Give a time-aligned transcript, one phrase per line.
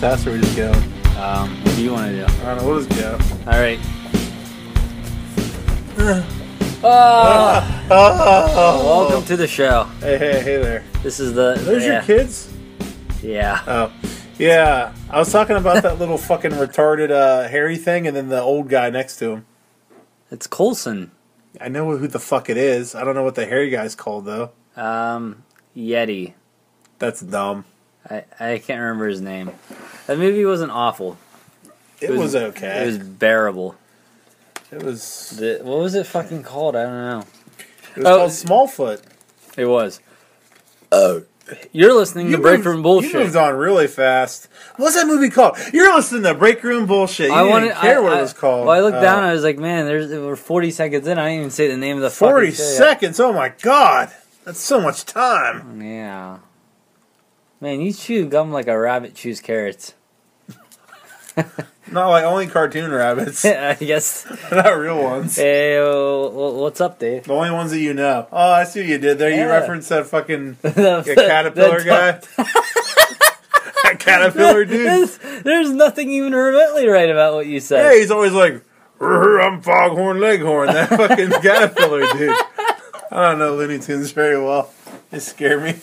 [0.00, 0.72] test or we just go?
[1.18, 2.24] Um, what do you want to do?
[2.24, 2.68] I don't know.
[2.68, 3.18] We'll just go.
[3.50, 3.78] All right.
[6.84, 9.84] Ah, Oh, welcome to the show.
[10.00, 10.84] Hey, hey, hey there.
[11.02, 11.54] This is the.
[11.64, 12.52] Those yeah, your kids?
[13.22, 13.62] Yeah.
[13.66, 13.92] Oh,
[14.38, 14.94] yeah.
[15.08, 18.68] I was talking about that little fucking retarded uh, hairy thing, and then the old
[18.68, 19.46] guy next to him.
[20.30, 21.12] It's Colson.
[21.60, 22.94] I know who the fuck it is.
[22.94, 24.50] I don't know what the hairy guy's called though.
[24.76, 25.44] Um,
[25.74, 26.34] Yeti.
[26.98, 27.64] That's dumb.
[28.10, 29.50] I, I can't remember his name.
[30.06, 31.18] That movie wasn't awful.
[32.00, 32.82] It, was, okay.
[32.82, 33.74] It was bearable.
[34.70, 35.30] It was.
[35.38, 36.76] The, what was it fucking called?
[36.76, 37.24] I don't know.
[37.96, 38.16] It was Oh.
[38.18, 38.30] called
[38.70, 39.02] Smallfoot.
[39.56, 40.00] It was.
[40.92, 41.22] Oh.
[41.72, 43.14] You're listening to Break moved- Room You Bullshit.
[43.14, 44.48] moved on really fast.
[44.76, 45.56] What's that movie called?
[45.72, 47.28] You're listening to Break Room Bullshit.
[47.28, 47.74] You I didn't wanted.
[47.76, 48.66] care I, what I- it was called.
[48.66, 49.18] Well, I looked Uh, down.
[49.18, 51.18] and I was like, man, there's we're 40 seconds in.
[51.18, 52.76] I didn't even say the name of the Forty fucking show yet.
[52.78, 53.20] seconds.
[53.20, 54.10] Oh my god,
[54.44, 55.80] that's so much time.
[55.80, 56.38] Yeah.
[57.60, 59.94] Man, you chew gum like a rabbit chews carrots.
[61.92, 64.26] Not like only cartoon rabbits, I guess.
[64.50, 65.36] not real ones.
[65.36, 67.24] Hey, what's up, Dave?
[67.24, 68.26] The only ones that you know.
[68.32, 69.30] Oh, I see what you did there.
[69.30, 69.44] You Yeah.
[69.46, 72.10] referenced that fucking the, that caterpillar the- guy.
[73.84, 74.86] that caterpillar dude.
[74.86, 77.92] There's, there's nothing even remotely right about what you said.
[77.92, 78.64] Yeah, he's always like,
[78.98, 80.68] "Rrr, I'm Foghorn Leghorn.
[80.72, 82.36] That fucking caterpillar dude.
[83.12, 84.70] I don't know Looney Tunes very well.
[85.10, 85.74] They scare me.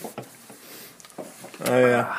[1.60, 2.16] Oh yeah.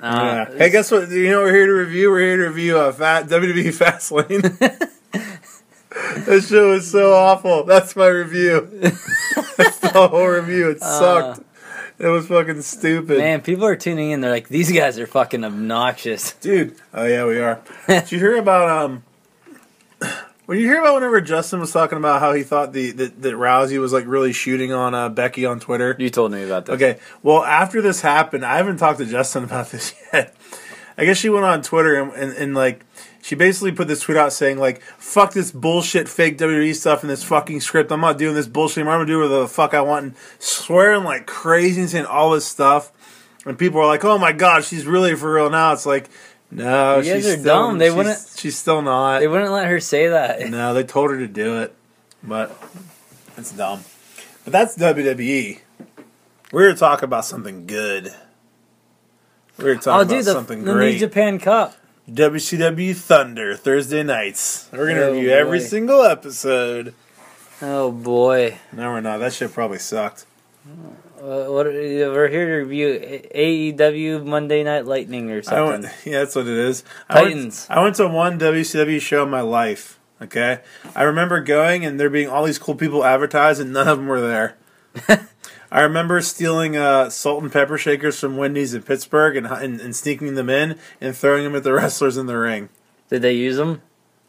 [0.00, 0.58] Uh, yeah.
[0.58, 1.10] Hey, guess what?
[1.10, 2.10] You know we're here to review.
[2.10, 4.42] We're here to review a Fat WWE Fastlane.
[6.26, 7.64] that show is so awful.
[7.64, 8.68] That's my review.
[9.56, 10.70] That's the whole review.
[10.70, 11.40] It sucked.
[11.98, 13.18] it was fucking stupid.
[13.18, 14.20] Man, people are tuning in.
[14.20, 16.32] They're like, these guys are fucking obnoxious.
[16.34, 16.76] Dude.
[16.94, 17.60] Oh yeah, we are.
[17.88, 19.04] Did you hear about um?
[20.48, 23.34] When you hear about whenever Justin was talking about how he thought the that, that
[23.34, 25.94] Rousey was like really shooting on uh, Becky on Twitter.
[25.98, 26.72] You told me about that.
[26.72, 26.98] Okay.
[27.22, 30.34] Well, after this happened, I haven't talked to Justin about this yet.
[30.96, 32.86] I guess she went on Twitter and, and, and like
[33.20, 37.10] she basically put this tweet out saying like fuck this bullshit fake WWE stuff and
[37.10, 37.92] this fucking script.
[37.92, 38.78] I'm not doing this bullshit.
[38.78, 38.94] anymore.
[38.94, 42.30] I'm gonna do whatever the fuck I want and swearing like crazy and saying all
[42.30, 42.90] this stuff.
[43.44, 46.08] And people are like, "Oh my god, she's really for real now." It's like,
[46.50, 47.78] no, You guys she's are still, dumb.
[47.78, 49.20] They she's- wouldn't- She's still not.
[49.20, 50.48] They wouldn't let her say that.
[50.48, 51.74] No, they told her to do it,
[52.22, 52.56] but
[53.36, 53.84] it's dumb.
[54.44, 55.60] But that's WWE.
[56.52, 58.14] We're talking about something good.
[59.58, 60.92] We're talking Oh, about dude, the, something the great.
[60.94, 61.74] New Japan Cup.
[62.10, 64.68] WCW Thunder Thursday nights.
[64.72, 66.94] We're gonna Oh, review every single episode.
[67.60, 68.56] Oh boy.
[68.72, 69.18] No, we're not.
[69.18, 70.24] That shit probably sucked.
[70.66, 70.70] Uh,
[71.20, 75.82] what we're here to review AEW Monday Night Lightning or something.
[75.82, 76.84] went, yeah, that's what it is.
[77.08, 77.66] I went- Titans.
[77.70, 79.98] I went to one WCW show in my life.
[80.20, 80.60] Okay,
[80.96, 84.08] I remember going and there being all these cool people advertised, and none of them
[84.08, 84.56] were there.
[85.70, 89.94] I remember stealing uh, salt and pepper shakers from Wendy's in Pittsburgh and, and and
[89.94, 92.68] sneaking them in and throwing them at the wrestlers in the ring.
[93.10, 93.82] Did they use them?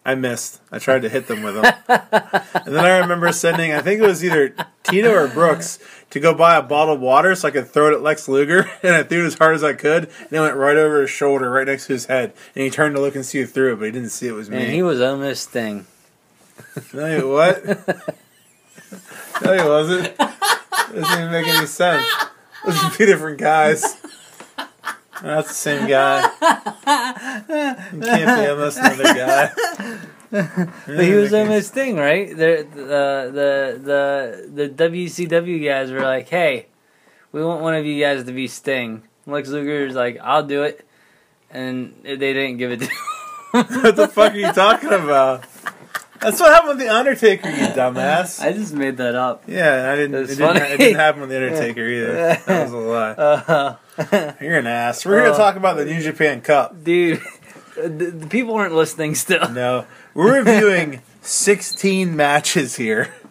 [0.06, 0.62] I missed.
[0.72, 1.66] I tried to hit them with them.
[1.88, 5.78] and then I remember sending, I think it was either Tito or Brooks,
[6.12, 8.70] to go buy a bottle of water so I could throw it at Lex Luger.
[8.84, 10.06] And I threw it as hard as I could.
[10.06, 12.34] And it went right over his shoulder, right next to his head.
[12.56, 14.32] And he turned to look and see it through it, but he didn't see it
[14.34, 14.58] was me.
[14.58, 15.86] And he was on this thing.
[16.94, 17.66] No, he- what?
[19.44, 20.06] no, he wasn't.
[20.08, 22.06] It doesn't even make any sense.
[22.66, 23.98] Those are two different guys.
[25.22, 26.22] That's the same guy.
[27.94, 30.00] You can't be almost another guy.
[30.32, 32.30] But he was almost thing, right?
[32.30, 36.68] The the the the the WCW guys were like, "Hey,
[37.32, 40.86] we want one of you guys to be Sting." Lex Luger's like, "I'll do it,"
[41.50, 42.86] and they didn't give it to.
[42.86, 43.82] him.
[43.84, 45.46] what the fuck are you talking about?
[46.22, 48.42] That's what happened with the Undertaker, you dumbass.
[48.44, 49.44] I just made that up.
[49.48, 50.16] yeah, I didn't.
[50.16, 52.38] It That's didn't, it didn't happen with the Undertaker either.
[52.46, 53.12] That was a lie.
[53.12, 55.06] Uh, You're an ass.
[55.06, 55.38] We're here to Uh.
[55.38, 56.84] talk about the New Japan Cup.
[56.84, 57.22] dude,
[57.76, 59.48] the, the people aren't listening still.
[59.50, 63.14] No, we're reviewing 16 matches here.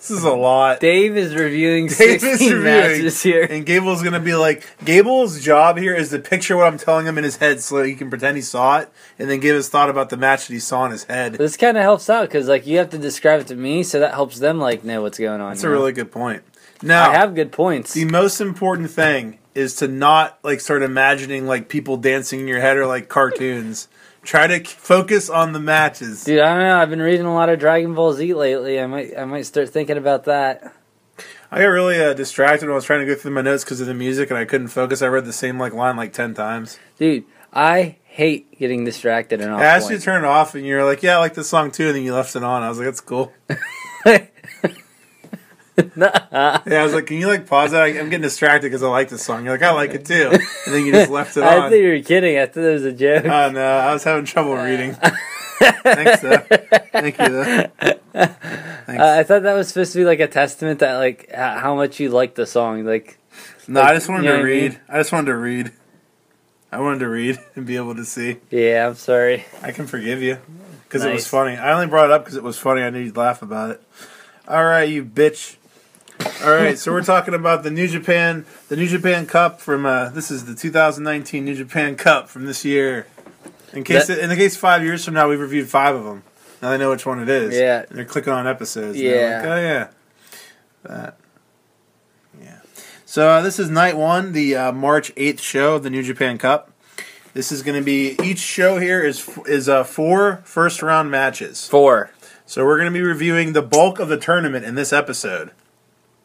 [0.00, 0.80] This is a lot.
[0.80, 3.42] Dave is reviewing Dave is 16 reviewing, matches here.
[3.42, 7.18] And Gable's gonna be like, Gable's job here is to picture what I'm telling him
[7.18, 9.90] in his head so he can pretend he saw it, and then give his thought
[9.90, 11.34] about the match that he saw in his head.
[11.34, 14.00] This kind of helps out because like you have to describe it to me, so
[14.00, 15.50] that helps them like know what's going on.
[15.50, 16.44] That's a really good point.
[16.82, 17.92] Now, I have good points.
[17.92, 22.60] the most important thing is to not like start imagining like people dancing in your
[22.60, 23.88] head or like cartoons.
[24.22, 26.24] Try to focus on the matches.
[26.24, 26.78] Dude, I don't know.
[26.78, 28.80] I've been reading a lot of Dragon Ball Z lately.
[28.80, 30.74] I might, I might start thinking about that.
[31.50, 33.80] I got really uh, distracted when I was trying to go through my notes because
[33.80, 35.02] of the music and I couldn't focus.
[35.02, 36.78] I read the same like line like ten times.
[36.98, 40.64] Dude, I hate getting distracted and off I asked you to turn it off, and
[40.64, 42.62] you're like, "Yeah, I like this song too." And then you left it on.
[42.62, 43.32] I was like, "That's cool."
[45.76, 47.82] Yeah, I was like, can you like pause that?
[47.84, 49.44] I'm getting distracted because I like this song.
[49.44, 51.62] You're like, I like it too, and then you just left it I on.
[51.64, 52.38] I think you were kidding.
[52.38, 53.24] I thought it was a joke.
[53.24, 54.94] Oh no, I was having trouble reading.
[55.60, 56.38] Thanks, though.
[56.92, 57.66] Thank you, though.
[58.12, 59.02] Thanks.
[59.02, 62.00] Uh, I thought that was supposed to be like a testament that like how much
[62.00, 62.84] you like the song.
[62.84, 63.18] Like,
[63.68, 64.72] no, I just wanted you know to what I read.
[64.72, 64.80] mean?
[64.88, 65.72] I just wanted to read.
[66.72, 68.38] I wanted to read and be able to see.
[68.50, 69.44] yeah, I'm sorry.
[69.62, 70.38] I can forgive you
[70.84, 71.56] because it was funny.
[71.56, 72.82] I only brought it up because it was funny.
[72.82, 73.82] I knew you'd laugh about it.
[74.48, 75.56] All right, you bitch.
[76.44, 79.86] All right, so we're talking about the New Japan, the New Japan Cup from.
[79.86, 83.06] Uh, this is the 2019 New Japan Cup from this year.
[83.72, 86.22] In case, That- in the case five years from now, we've reviewed five of them.
[86.60, 87.56] Now they know which one it is.
[87.56, 87.84] Yeah.
[87.88, 88.98] and they're clicking on episodes.
[89.00, 89.40] Yeah.
[89.42, 89.88] like, oh yeah.
[90.82, 91.16] That.
[92.42, 92.58] Yeah.
[93.06, 96.36] So uh, this is night one, the uh, March 8th show of the New Japan
[96.36, 96.70] Cup.
[97.32, 101.66] This is going to be each show here is is uh, four first round matches.
[101.68, 102.10] Four,
[102.44, 105.52] So we're going to be reviewing the bulk of the tournament in this episode.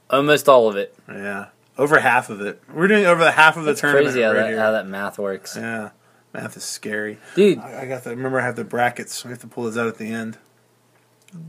[0.10, 0.96] Almost all of it.
[1.10, 1.48] Yeah,
[1.78, 2.62] over half of it.
[2.74, 4.88] We're doing over the half of the It's tournament crazy how right that how that
[4.88, 5.90] math works, yeah,
[6.34, 7.18] math is scary.
[7.36, 7.60] dude.
[7.60, 8.12] I, I got the.
[8.12, 9.24] Remember, I have the brackets.
[9.24, 10.38] We have to pull those out at the end.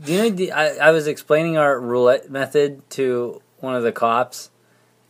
[0.03, 0.29] Do you know?
[0.29, 4.49] the- I, I was explaining our roulette method to one of the cops.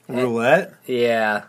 [0.08, 0.74] Roulette.
[0.86, 1.44] Yeah,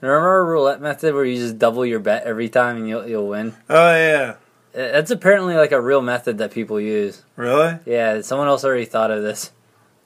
[0.00, 3.28] remember our roulette method where you just double your bet every time and you'll you'll
[3.28, 3.54] win.
[3.70, 4.34] Oh yeah,
[4.74, 7.22] Uh, That's apparently like a real method that people use.
[7.36, 7.78] really?
[7.86, 9.52] Yeah, someone else already thought of this.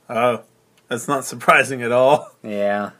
[0.08, 0.42] Oh,
[0.88, 2.30] that's not surprising at all.
[2.42, 2.90] Yeah.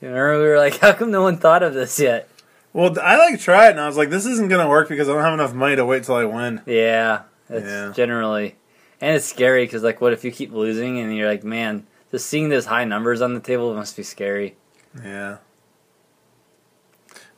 [0.00, 2.28] You Remember we were like, how come no one thought of this yet?
[2.72, 5.12] Well, I like tried it, and I was like, this isn't gonna work because I
[5.12, 6.60] don't have enough money to wait till I win.
[6.66, 7.92] Yeah, it's Yeah.
[7.94, 8.56] generally,
[9.00, 12.26] and it's scary because like, what if you keep losing and you're like, man, just
[12.26, 14.56] seeing those high numbers on the table must be scary.
[15.02, 15.38] Yeah.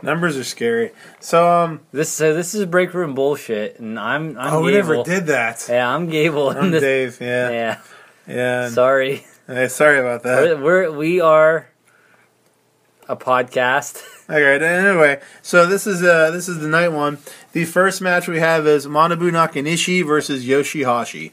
[0.03, 0.93] Numbers are scary.
[1.21, 5.03] So um, This so this is break room bullshit, and I'm I'm oh, we never
[5.03, 5.67] did that.
[5.69, 6.51] Yeah, I'm Gable.
[6.51, 7.19] I'm this- Dave.
[7.21, 7.79] Yeah, Yeah,
[8.27, 8.69] yeah.
[8.71, 9.25] sorry.
[9.47, 10.59] Hey, sorry about that.
[10.61, 11.69] We're, we're we are
[13.09, 14.03] a podcast.
[14.31, 14.65] okay.
[14.65, 17.19] Anyway, so this is uh this is the night one.
[17.53, 21.33] The first match we have is Manabu Nakanishi versus Yoshihashi.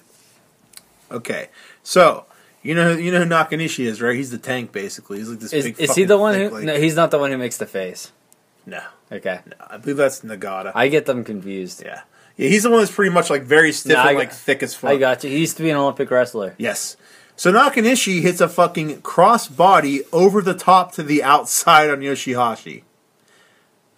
[1.12, 1.50] Okay,
[1.84, 2.26] so
[2.62, 4.16] you know you know who Nakanishi is, right?
[4.16, 5.18] He's the tank, basically.
[5.18, 5.80] He's like this Is, big.
[5.80, 6.50] is he the one who?
[6.50, 8.12] like- No, he's not the one who makes the face.
[8.66, 8.82] no,
[9.12, 10.72] Okay, no, I believe that's Nagata.
[10.76, 11.82] I get them confused.
[11.84, 12.02] yeah,
[12.38, 12.48] yeah.
[12.50, 14.74] He's the one that's pretty much like very stiff No, and like got- thick as
[14.76, 14.92] fuck.
[14.92, 15.30] I got you.
[15.32, 16.54] He used to be an Olympic wrestler.
[16.58, 16.96] Yes.
[17.36, 22.84] So Nakanishi hits a fucking cross body over the top to the outside on Yoshihashi.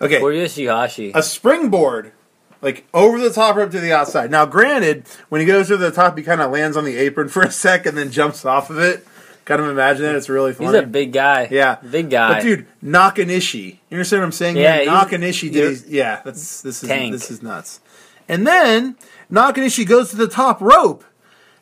[0.02, 0.22] Okay.
[0.22, 1.12] Or Yoshihashi.
[1.14, 2.12] a springboard,
[2.62, 4.32] like over the top rope to the outside.
[4.32, 7.28] Now, granted, when he goes to the top, he kind of lands on the apron
[7.30, 9.06] for a sec and then jumps off of it.
[9.46, 10.16] Kind of imagine that.
[10.16, 10.72] It's really funny.
[10.72, 11.48] He's a big guy.
[11.52, 12.34] yeah, big guy.
[12.34, 14.58] But dude, Nakanishi, you understand what I'm saying?
[14.58, 14.86] Yeah?
[14.86, 15.70] Nakanishi did.
[15.70, 17.12] His, yeah, that's this is Tank.
[17.12, 17.80] this is nuts.
[18.28, 18.96] And then
[19.32, 21.04] Nakanishi goes to the top rope,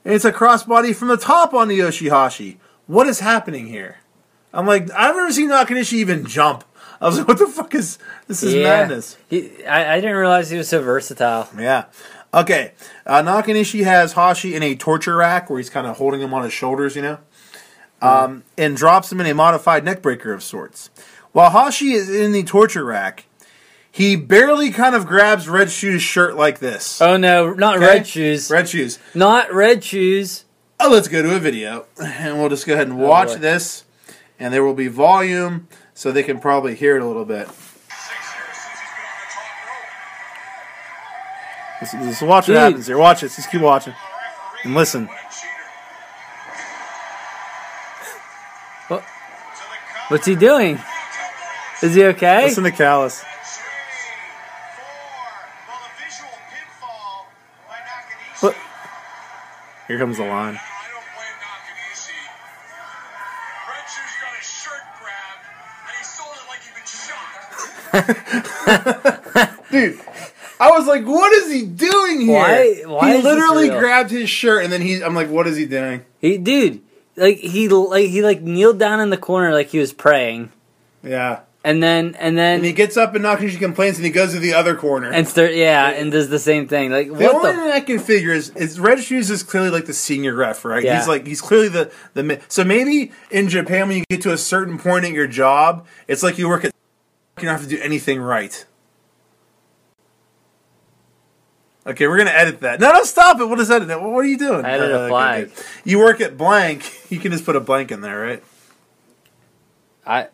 [0.06, 2.58] and it's a crossbody from the top on the Yoshihashi.
[2.88, 3.98] What is happening here?
[4.54, 6.64] I'm like, I've never seen Nakanishi even jump.
[7.02, 7.98] I was like, what the fuck is
[8.28, 8.44] this?
[8.44, 8.64] Is yeah.
[8.64, 9.18] madness.
[9.28, 11.50] He, I, I didn't realize he was so versatile.
[11.58, 11.86] Yeah.
[12.34, 12.74] Okay.
[13.06, 16.44] Uh, Nakanishi has Hashi in a torture rack where he's kind of holding him on
[16.44, 17.18] his shoulders, you know,
[18.02, 20.90] um, and drops him in a modified neckbreaker of sorts.
[21.32, 23.26] While Hashi is in the torture rack,
[23.94, 27.00] he barely kind of grabs Red Shoes' shirt like this.
[27.00, 27.86] Oh no, not Okay?
[27.86, 28.50] red shoes.
[28.50, 28.98] Red Shoes.
[29.14, 30.46] Not red shoes.
[30.80, 33.36] Oh, let's go to a video, and we'll just go ahead and oh, watch boy.
[33.36, 33.86] this,
[34.40, 37.48] and there will be volume so they can probably hear it a little bit.
[41.80, 42.98] Let's, let's watch what happens here.
[42.98, 43.36] Watch this.
[43.36, 43.94] Just keep watching
[44.64, 45.08] and listen.
[48.88, 49.04] What?
[50.08, 50.80] What's he doing?
[51.84, 52.46] Is he okay?
[52.46, 53.24] Listen to Callis.
[59.88, 60.60] Here comes the line.
[69.72, 70.00] Dude,
[70.60, 72.34] I was like, what is he doing here?
[72.40, 73.80] Why- why he literally real?
[73.80, 76.04] grabbed his shirt and then he I'm like, what is he doing?
[76.20, 76.82] He, dude,
[77.16, 80.52] like he like he like kneeled down in the corner like he was praying,
[81.04, 81.42] Yeah.
[81.64, 84.40] And then and then And he gets up and Nakanishi complains and he goes to
[84.40, 85.12] the other corner.
[85.12, 86.92] and start yeah, and does the same thing.
[86.92, 87.58] Like the what only the?
[87.58, 90.84] thing I can figure is, is Red Shoes is clearly like the senior ref, right?
[90.84, 90.98] Yeah.
[90.98, 94.38] He's like he's clearly the the so maybe in Japan when you get to a
[94.38, 96.74] certain point at your job, it's like you work at
[97.38, 98.66] you don't have to do anything right.
[101.86, 102.80] Okay, we're gonna edit that.
[102.80, 103.58] No, no, stop it.
[103.58, 104.02] Just edit it.
[104.02, 104.64] What are you doing?
[104.64, 105.56] I added a uh, okay, flag.
[105.56, 105.66] good.
[105.84, 106.90] You work at blank.
[107.14, 108.44] You can just put a blank in there, right?
[110.04, 110.30] I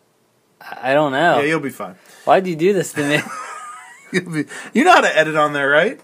[0.60, 1.38] I don't know.
[1.40, 1.94] Yeah, you'll be fine.
[2.24, 3.20] Why'd you do this to me?
[4.12, 4.44] You'll be.
[4.74, 6.00] You know how to edit on there, right?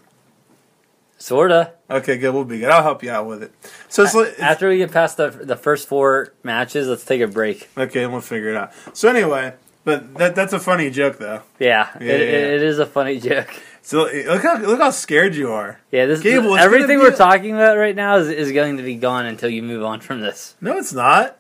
[1.18, 1.72] Sorta.
[1.90, 2.32] Okay, good.
[2.34, 2.70] We'll be good.
[2.70, 3.52] I'll help you out with it.
[3.88, 7.68] So it's After we get past the the first four matches, let's take a break.
[7.76, 8.72] okay, and we'll figure it out.
[8.92, 11.42] So anyway, but that that's a funny joke though.
[11.58, 13.48] Yeah, Yeah, it, yeah, it- it is a funny joke.
[13.82, 15.80] So look how look how scared you are.
[15.90, 18.96] Yeah, this Gable, everything we're a- talking about right now is, is going to be
[18.96, 20.54] gone until you move on from this.
[20.60, 21.38] No, it's not.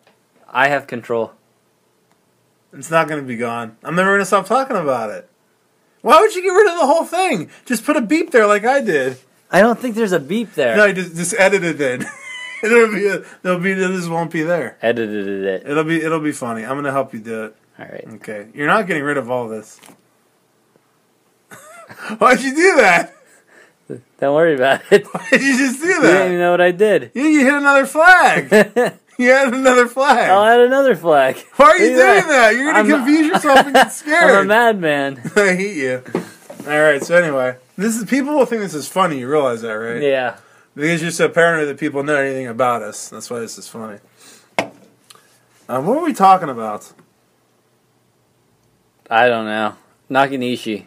[0.48, 1.32] I have control.
[2.72, 3.76] It's not going to be gone.
[3.82, 5.28] I'm never going to stop talking about it.
[6.02, 7.50] Why would you get rid of the whole thing?
[7.64, 9.18] Just put a beep there like I did.
[9.50, 10.76] I don't think there's a beep there.
[10.76, 12.06] No, just just edit it in.
[12.62, 14.76] it'll be a, there'll be this won't be there.
[14.82, 15.66] Edited it.
[15.66, 16.62] It'll be it'll be funny.
[16.62, 17.56] I'm going to help you do it.
[17.78, 18.04] All right.
[18.14, 18.48] Okay.
[18.54, 19.80] You're not getting rid of all this.
[22.18, 23.14] Why'd you do that?
[24.20, 25.06] Don't worry about it.
[25.12, 26.02] Why'd you just do that?
[26.02, 27.12] You didn't even know what I did.
[27.14, 28.98] You, you hit another flag.
[29.18, 30.28] You had another flag.
[30.28, 31.38] I'll add another flag.
[31.56, 32.54] Why are you doing that?
[32.54, 34.30] You're going to confuse yourself and get scared.
[34.30, 35.20] I'm a madman.
[35.34, 36.02] I hate you.
[36.66, 37.02] All right.
[37.02, 39.18] So anyway, this is people will think this is funny.
[39.18, 40.02] You realize that, right?
[40.02, 40.36] Yeah.
[40.74, 43.08] Because you're so paranoid that people know anything about us.
[43.08, 44.00] That's why this is funny.
[45.68, 46.92] Um, what were we talking about?
[49.08, 49.76] I don't know.
[50.10, 50.84] Nakanishi.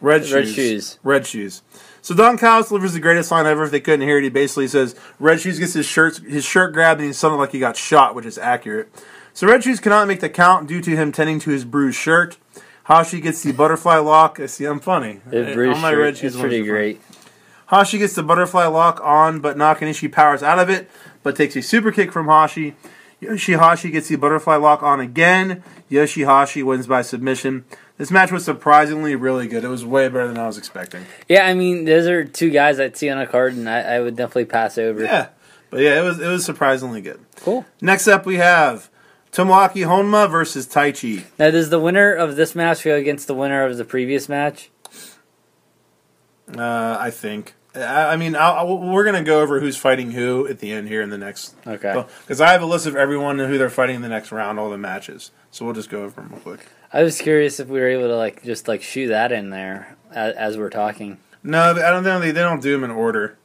[0.00, 0.32] Red shoes.
[0.32, 0.98] Red shoes.
[1.04, 1.62] Red shoes.
[2.02, 3.64] So Don Callis delivers the greatest line ever.
[3.64, 6.72] If they couldn't hear it, he basically says Red Shoes gets his shirt his shirt
[6.72, 8.92] grabbed and he sounded like he got shot, which is accurate.
[9.32, 12.36] So Red Shoes cannot make the count due to him tending to his bruised shirt.
[12.84, 14.40] Hashi gets the butterfly lock.
[14.40, 15.20] I see, I'm funny.
[15.32, 17.00] Uh, all my Red Shoes it's pretty great.
[17.68, 20.90] Hashi gets the butterfly lock on, but Nakanishi powers out of it,
[21.22, 22.74] but takes a super kick from Hashi.
[23.22, 25.62] Yoshihashi gets the butterfly lock on again.
[25.90, 27.64] Yoshihashi wins by submission.
[27.98, 29.64] This match was surprisingly really good.
[29.64, 31.04] It was way better than I was expecting.
[31.28, 34.00] Yeah, I mean, those are two guys I'd see on a card, and I, I
[34.00, 35.02] would definitely pass over.
[35.04, 35.28] Yeah,
[35.70, 37.20] but yeah, it was it was surprisingly good.
[37.36, 37.64] Cool.
[37.80, 38.90] Next up, we have
[39.30, 41.24] Tomoaki Honma versus Taichi.
[41.38, 44.70] Now, does the winner of this match go against the winner of the previous match?
[46.56, 47.54] Uh, I think.
[47.74, 50.88] I, I mean, I'll, I'll- we're gonna go over who's fighting who at the end
[50.88, 51.54] here in the next.
[51.66, 52.04] Okay.
[52.22, 54.58] Because I have a list of everyone and who they're fighting in the next round,
[54.58, 55.30] all the matches.
[55.50, 56.66] So we'll just go over them real quick.
[56.92, 59.96] I was curious if we were able to like just like shoot that in there
[60.10, 61.18] as, as we're talking.
[61.42, 63.38] No, I don't think they, they don't do them in order.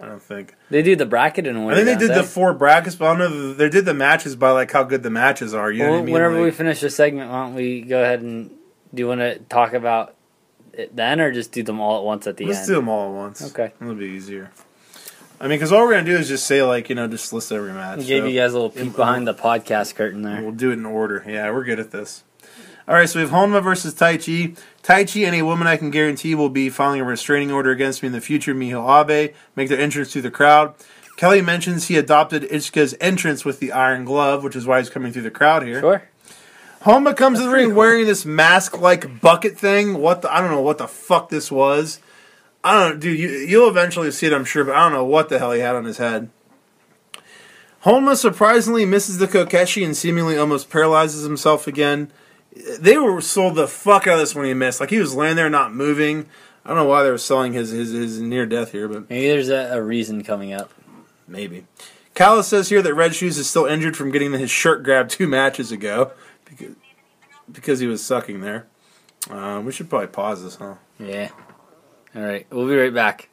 [0.00, 0.54] I don't think.
[0.70, 1.76] They do the bracket in order.
[1.76, 3.54] I think they did the four brackets, but I don't know.
[3.54, 5.70] They did the matches by like how good the matches are.
[5.70, 6.12] You know what I mean?
[6.12, 8.50] whenever we finish the segment, why don't we go ahead and
[8.92, 10.14] do you want to talk about
[10.72, 12.54] it then, or just do them all at once at the end?
[12.54, 13.50] Let's do them all at once.
[13.52, 13.72] Okay.
[13.80, 14.50] It'll be easier.
[15.40, 17.52] I mean, because all we're gonna do is just say like you know, just list
[17.52, 17.98] every match.
[17.98, 20.42] We gave so you guys a little peek behind the podcast curtain there.
[20.42, 21.24] We'll do it in order.
[21.26, 22.24] Yeah, we're good at this.
[22.86, 24.58] All right, so we have Honma versus Taichi.
[24.82, 28.08] Taichi and a woman I can guarantee will be filing a restraining order against me
[28.08, 28.54] in the future.
[28.54, 30.74] Miho Abe make their entrance through the crowd.
[31.16, 35.12] Kelly mentions he adopted Iizuka's entrance with the iron glove, which is why he's coming
[35.12, 35.80] through the crowd here.
[35.80, 36.02] Sure.
[36.82, 37.76] Honma comes to the ring cool.
[37.76, 39.98] wearing this mask-like bucket thing.
[39.98, 40.34] What the?
[40.34, 42.00] I don't know what the fuck this was.
[42.64, 43.18] I don't, dude.
[43.18, 45.60] You, you'll eventually see it, I'm sure, but I don't know what the hell he
[45.60, 46.30] had on his head.
[47.84, 52.10] Honma surprisingly misses the Kokeshi and seemingly almost paralyzes himself again.
[52.78, 54.80] They were sold the fuck out of this when he missed.
[54.80, 56.26] Like he was laying there not moving.
[56.64, 59.28] I don't know why they were selling his his, his near death here, but Maybe
[59.28, 60.70] there's a, a reason coming up.
[61.28, 61.66] maybe.
[62.14, 65.26] Callis says here that Red Shoes is still injured from getting his shirt grabbed two
[65.26, 66.12] matches ago
[66.44, 66.76] because,
[67.52, 68.66] because he was sucking there.
[69.28, 70.76] Um, we should probably pause this, huh?
[70.98, 71.30] Yeah.
[72.14, 73.28] All right, we'll be right back.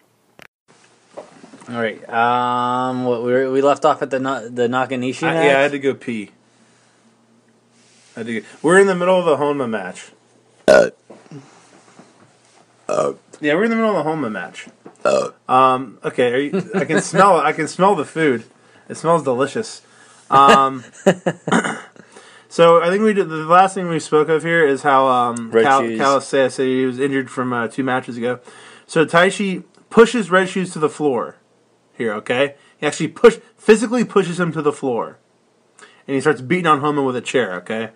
[1.70, 2.10] All right.
[2.10, 5.46] Um, what we we left off at the Na- the Nakanishi I, match.
[5.46, 6.32] yeah, I had to go pee.
[8.16, 8.48] I had to go.
[8.62, 10.12] We're in the middle of the Honma match.
[10.68, 10.90] Uh.
[12.90, 13.14] Uh.
[13.40, 14.68] yeah, we're in the middle of the Honma match.
[15.06, 15.30] Uh.
[15.48, 17.44] Um, okay, are you, I can smell it.
[17.44, 18.44] I can smell the food.
[18.90, 19.82] It smells delicious.
[20.30, 20.84] Um,
[22.50, 25.52] so I think we did the last thing we spoke of here is how um,
[25.52, 26.00] Red Cal, Shoes.
[26.00, 28.40] Callis said said he was injured from uh, two matches ago.
[28.92, 31.38] So Taichi pushes Red Shoes to the floor.
[31.94, 35.18] Here, okay, he actually push physically pushes him to the floor,
[36.06, 37.54] and he starts beating on Honma with a chair.
[37.60, 37.92] Okay,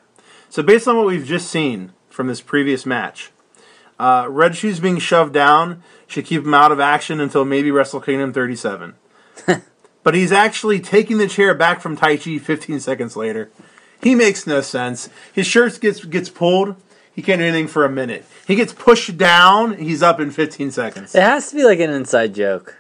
[0.49, 3.31] so based on what we've just seen from this previous match,
[3.99, 7.99] uh, Red Shoes being shoved down should keep him out of action until maybe Wrestle
[7.99, 8.95] Kingdom 37.
[10.03, 13.51] but he's actually taking the chair back from Taichi 15 seconds later.
[14.01, 15.09] He makes no sense.
[15.33, 16.77] His shirt gets gets pulled.
[17.15, 18.25] He can't do anything for a minute.
[18.45, 19.77] He gets pushed down.
[19.77, 21.15] He's up in 15 seconds.
[21.15, 22.77] It has to be like an inside joke.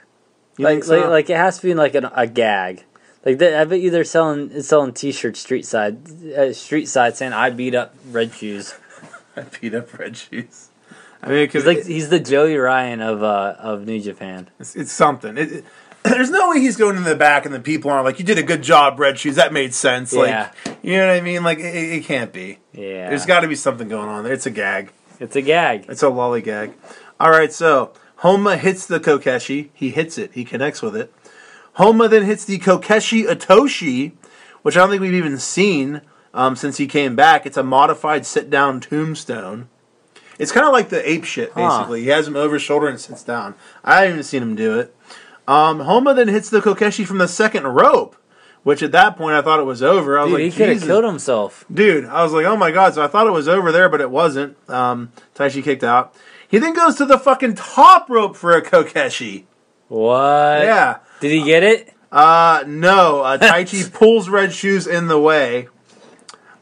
[0.57, 0.97] You like, so?
[0.99, 2.83] like like it has to be like an, a gag.
[3.25, 5.97] Like they, I bet you they're selling selling T-shirts street side
[6.33, 8.75] uh, street side saying I beat up red shoes.
[9.35, 10.69] I beat up Red Shoes.
[11.21, 14.49] I mean, because He's like he's the Joey Ryan of uh of New Japan.
[14.59, 15.37] It's, it's something.
[15.37, 15.65] It, it-
[16.09, 18.37] there's no way he's going in the back and the people aren't like, "You did
[18.37, 19.35] a good job, Red Shoes.
[19.35, 20.51] That made sense." Yeah.
[20.65, 21.43] Like, you know what I mean?
[21.43, 22.59] Like, it, it can't be.
[22.73, 24.33] Yeah, There's got to be something going on there.
[24.33, 24.91] It's a gag.
[25.19, 25.85] it's a gag.
[25.89, 26.73] It's a lollygag.
[27.19, 29.69] All right, so Honma hits the Kokeshi.
[29.73, 30.33] He hits it.
[30.33, 31.13] He connects with it.
[31.77, 34.13] Honma then hits the Kokeshi Otoshi,
[34.61, 36.01] which I don't think we've even seen
[36.33, 37.45] um, since he came back.
[37.45, 39.69] It's a modified sit down tombstone.
[40.37, 41.77] It's kind of like the ape shit, Huh.
[41.77, 42.01] basically.
[42.03, 43.55] He has him over his shoulder and sits down.
[43.83, 44.94] I haven't even seen him do it.
[45.47, 48.15] Um, Honma then hits the Kokeshi from the second rope,
[48.63, 50.17] which at that point I thought it was over.
[50.17, 51.65] I was Dude, like, he could have killed himself.
[51.71, 52.95] Dude, I was like, oh my god.
[52.95, 54.57] So I thought it was over there, but it wasn't.
[54.69, 56.15] Um, Taichi kicked out.
[56.47, 59.43] He then goes to the fucking top rope for a Kokeshi.
[59.87, 60.63] What?
[60.63, 60.97] Yeah.
[61.19, 61.93] Did he get it?
[62.11, 63.21] Uh, no.
[63.21, 65.67] Uh, Taichi pulls Red Shoes in the way.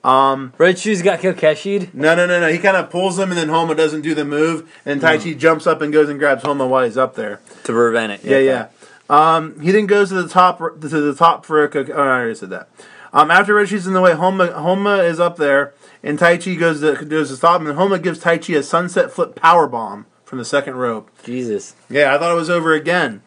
[0.03, 1.93] Um, Red Shoes got Kokeshi'd?
[1.93, 2.49] no, no, no, no.
[2.51, 5.05] He kind of pulls him, and then Honma doesn't do the move, and Hmm.
[5.07, 7.39] Taichi jumps up and goes and grabs Honma while he's up there.
[7.63, 8.21] To prevent it.
[8.23, 8.67] Yeah, Yeah, yeah.
[9.09, 11.69] Um, he then goes to the top to the top for a.
[11.75, 12.69] Oh, I already said that.
[13.11, 16.81] Um, after Red Shoes in the way, Honma Honma is up there, and Taichi goes
[16.81, 20.39] to goes to stop him, and Honma gives Taichi a sunset flip power bomb from
[20.39, 21.11] the second rope.
[21.23, 21.75] Jesus.
[21.89, 23.21] Yeah, I thought it was over again.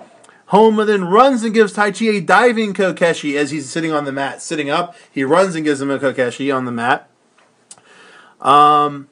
[0.51, 4.41] Honma then runs and gives Taichi a diving Kokeshi as he's sitting on the mat.
[4.41, 7.11] Sitting up, he runs and gives him a Kokeshi on the mat.
[8.41, 9.09] Um,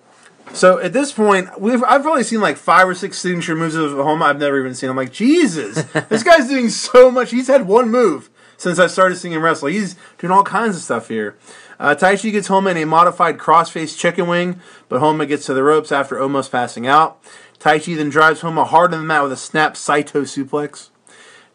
[0.54, 3.92] so at this point, we've I've probably seen like five or six signature moves of
[3.92, 4.22] Honma.
[4.22, 4.90] I've never even seen.
[4.90, 7.30] I'm like, Jesus, this guy's doing so much.
[7.30, 9.68] He's had one move since I started seeing him wrestle.
[9.68, 11.36] He's doing all kinds of stuff here.
[11.78, 15.62] Uh, Taichi gets Honma in a modified crossface chicken wing, but Honma gets to the
[15.62, 17.20] ropes after almost passing out.
[17.58, 20.90] Taichi then drives Honma hard on the mat with a snap Saito suplex.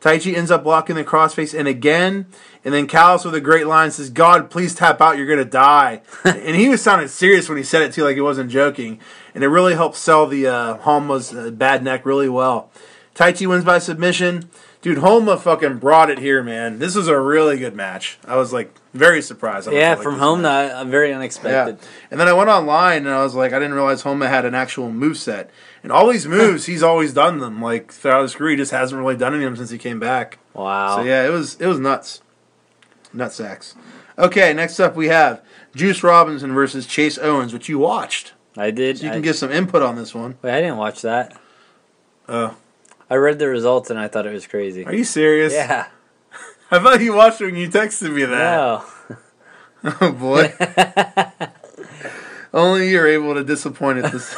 [0.01, 2.25] Taichi ends up blocking the crossface and again,
[2.63, 5.45] and then Callis with a great line says, God, please tap out, you're going to
[5.45, 6.01] die.
[6.23, 8.99] and he was sounding serious when he said it too, like he wasn't joking.
[9.35, 12.71] And it really helped sell the uh, Honma's uh, bad neck really well.
[13.13, 14.49] Taichi wins by submission.
[14.81, 16.79] Dude, Honma fucking brought it here, man.
[16.79, 18.17] This was a really good match.
[18.25, 19.69] I was like very surprised.
[19.69, 20.41] Yeah, like from match.
[20.41, 21.17] not, very Yeah.
[21.17, 21.79] unexpected.
[22.09, 24.55] And then I went online and I was like, I didn't realize Honma had an
[24.55, 25.49] actual move set.
[25.81, 27.61] And all these moves, he's always done them.
[27.61, 29.99] Like throughout his career, he just hasn't really done any of them since he came
[29.99, 30.39] back.
[30.53, 30.97] Wow.
[30.97, 32.21] So yeah, it was it was nuts,
[33.13, 33.75] nut sacks.
[34.17, 35.41] Okay, next up we have
[35.75, 38.33] Juice Robinson versus Chase Owens, which you watched.
[38.57, 38.97] I did.
[38.97, 40.37] So you I, can give some input on this one.
[40.41, 41.39] wait, I didn't watch that.
[42.27, 42.57] Oh,
[43.09, 44.85] I read the results and I thought it was crazy.
[44.85, 45.53] are you serious?
[45.53, 45.87] Yeah.
[46.71, 48.37] I thought you watched it when you texted me that.
[48.37, 48.83] No.
[50.01, 50.53] Oh boy.
[52.53, 54.35] Only you're able to disappoint at this.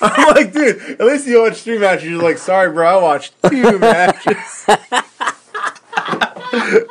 [0.00, 2.08] I'm like, dude, at least you watched three matches.
[2.08, 4.64] You're like, sorry, bro, I watched two matches.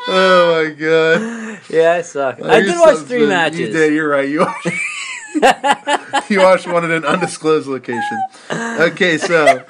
[0.08, 1.60] oh my god.
[1.70, 2.41] Yeah, I suck.
[2.41, 3.30] I did watch three good.
[3.30, 3.60] matches.
[3.60, 4.28] You did, you're right.
[4.28, 8.22] You watched, you watched one at an undisclosed location.
[8.52, 9.63] Okay, so.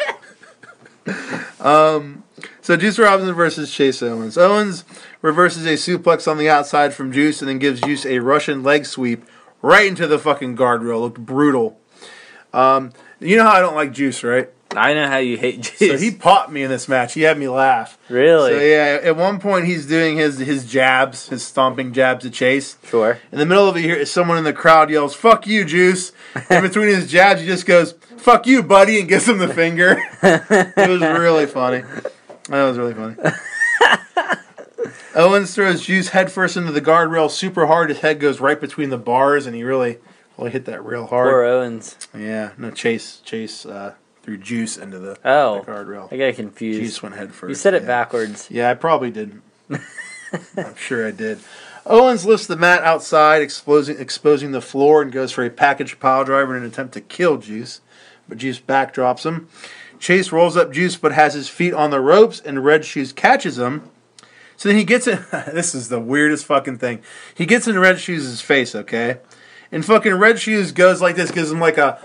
[1.60, 2.24] Um,
[2.62, 4.38] so Juice Robinson versus Chase Owens.
[4.38, 4.86] Owens
[5.21, 8.86] reverses a suplex on the outside from Juice and then gives Juice a Russian leg
[8.86, 9.24] sweep
[9.62, 11.02] right into the fucking guardrail.
[11.02, 11.80] Looked brutal.
[12.55, 14.49] Um, you know how I don't like Juice, right?
[14.75, 15.77] I know how you hate juice.
[15.77, 17.13] So he popped me in this match.
[17.13, 17.97] He had me laugh.
[18.09, 18.51] really?
[18.51, 22.77] So yeah, at one point he's doing his his jabs, his stomping jabs to Chase.
[22.85, 23.19] Sure.
[23.31, 26.11] In the middle of it, here, someone in the crowd yells, "Fuck you, Juice!"
[26.49, 29.97] In between his jabs, he just goes, "Fuck you, buddy," and gives him the finger.
[30.21, 31.83] it was really funny.
[32.49, 33.15] That was really funny.
[35.15, 37.89] Owens throws Juice headfirst into the guardrail super hard.
[37.89, 39.97] His head goes right between the bars, and he really,
[40.38, 41.30] really hit that real hard.
[41.30, 41.98] Poor Owens.
[42.17, 43.93] Yeah, no, Chase, Chase uh,
[44.24, 45.62] threw Juice into the, Oh.
[45.62, 46.12] the guardrail.
[46.12, 46.80] I got confused.
[46.82, 47.50] Juice went head first.
[47.50, 47.88] you said it yeah.
[47.88, 48.48] backwards.
[48.50, 49.41] Yeah, I probably didn't.
[50.58, 51.39] I'm sure I did.
[51.86, 56.24] Owens lifts the mat outside, exposing exposing the floor, and goes for a package pile
[56.24, 57.82] driver in an attempt to kill Juice,
[58.28, 59.48] but Juice backdrops him.
[60.00, 63.58] Chase rolls up Juice, but has his feet on the ropes, and Red Shoes catches
[63.60, 63.89] him.
[64.58, 65.26] So then he gets in.
[65.54, 67.02] this is the weirdest fucking thing.
[67.36, 69.17] He gets in Red Shoes' face, okay,
[69.71, 71.99] and fucking Red Shoes goes like this, gives him like a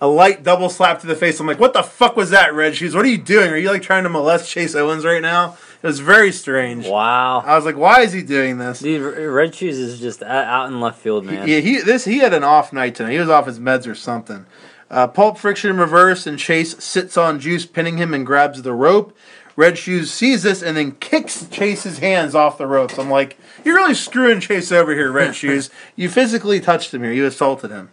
[0.00, 1.40] a light double slap to the face.
[1.40, 2.94] I'm like, what the fuck was that, Red Shoes?
[2.94, 3.50] What are you doing?
[3.50, 5.56] Are you like trying to molest Chase Owens right now?
[5.82, 6.86] It was very strange.
[6.86, 7.40] Wow.
[7.40, 8.80] I was like, why is he doing this?
[8.80, 11.48] Dude, Red Shoes is just out in left field, man.
[11.48, 13.12] Yeah, he this he had an off night tonight.
[13.12, 14.46] He was off his meds or something.
[14.90, 18.72] Uh, Pulp Friction in reverse, and Chase sits on Juice, pinning him and grabs the
[18.72, 19.16] rope.
[19.56, 22.98] Red Shoes sees this and then kicks Chase's hands off the ropes.
[22.98, 25.70] I'm like, you're really screwing Chase over here, Red Shoes.
[25.96, 27.12] You physically touched him here.
[27.12, 27.90] You assaulted him.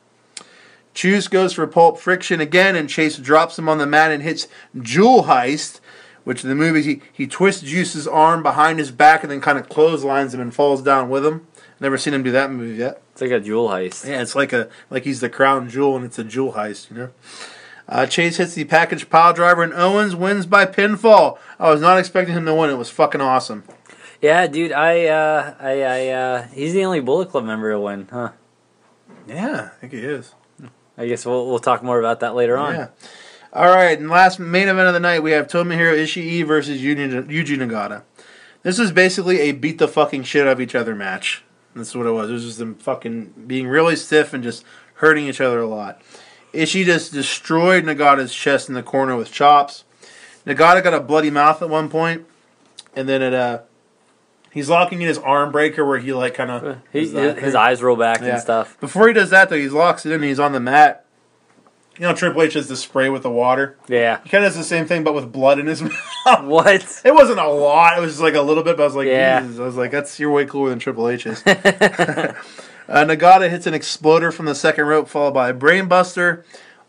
[0.93, 4.47] Juice goes for Pulp Friction again, and Chase drops him on the mat and hits
[4.79, 5.79] Jewel Heist,
[6.23, 9.57] which in the movie he, he twists Juice's arm behind his back and then kind
[9.57, 11.47] of clotheslines him and falls down with him.
[11.79, 13.01] Never seen him do that movie yet.
[13.11, 14.07] It's like a jewel heist.
[14.07, 16.97] Yeah, it's like a like he's the crown jewel and it's a jewel heist, you
[16.97, 17.09] know.
[17.91, 21.37] Uh, Chase hits the package pile driver and Owens wins by pinfall.
[21.59, 22.69] I was not expecting him to win.
[22.69, 23.65] It was fucking awesome.
[24.21, 24.71] Yeah, dude.
[24.71, 28.31] I, uh, I, I, uh, he's the only Bullet Club member to win, huh?
[29.27, 30.33] Yeah, I think he is.
[30.97, 32.75] I guess we'll we'll talk more about that later on.
[32.75, 32.87] Yeah.
[33.53, 37.57] All right, and last main event of the night, we have Tomohiro Ishii versus Yuji,
[37.57, 38.03] Nagata.
[38.63, 41.43] This was basically a beat the fucking shit out of each other match.
[41.75, 42.29] That's what it was.
[42.29, 44.63] It was just them fucking being really stiff and just
[44.95, 46.01] hurting each other a lot.
[46.53, 49.83] Ishii just destroyed Nagata's chest in the corner with chops.
[50.45, 52.25] Nagata got a bloody mouth at one point,
[52.95, 53.59] and then it uh,
[54.51, 57.95] he's locking in his arm breaker where he like kind of his, his eyes roll
[57.95, 58.27] back Yeah.
[58.33, 58.77] and stuff.
[58.79, 60.15] Before he does that though, he locks it in.
[60.15, 61.05] and He's on the mat.
[61.97, 63.77] You know, Triple H has the spray with the water.
[63.87, 64.21] Yeah.
[64.23, 65.81] He kind of does the same thing, but with blood in his
[66.25, 66.43] mouth.
[66.45, 67.01] What?
[67.05, 67.97] It wasn't a lot.
[67.97, 68.77] It was just like a little bit.
[68.77, 69.41] But I was like, Yeah.
[69.41, 69.59] Jesus.
[69.59, 71.43] I was like, that's you're way cooler than Triple H's.
[72.87, 76.43] uh, Nagata hits an exploder from the second rope, followed by a brainbuster.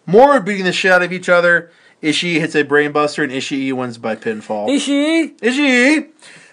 [0.07, 1.70] More beating the shit out of each other.
[2.02, 4.68] Ishii hits a brainbuster, and Ishii wins by pinfall.
[4.68, 5.38] Ishii.
[5.38, 6.09] Ishii.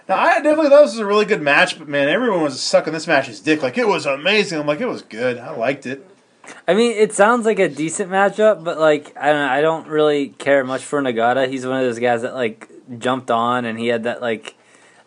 [0.07, 2.93] Now I definitely thought this was a really good match, but man, everyone was sucking
[2.93, 3.61] this match's dick.
[3.61, 4.59] Like it was amazing.
[4.59, 5.37] I'm like, it was good.
[5.37, 6.05] I liked it.
[6.67, 9.87] I mean, it sounds like a decent matchup, but like I don't, know, I don't
[9.87, 11.47] really care much for Nagata.
[11.47, 14.55] He's one of those guys that like jumped on, and he had that like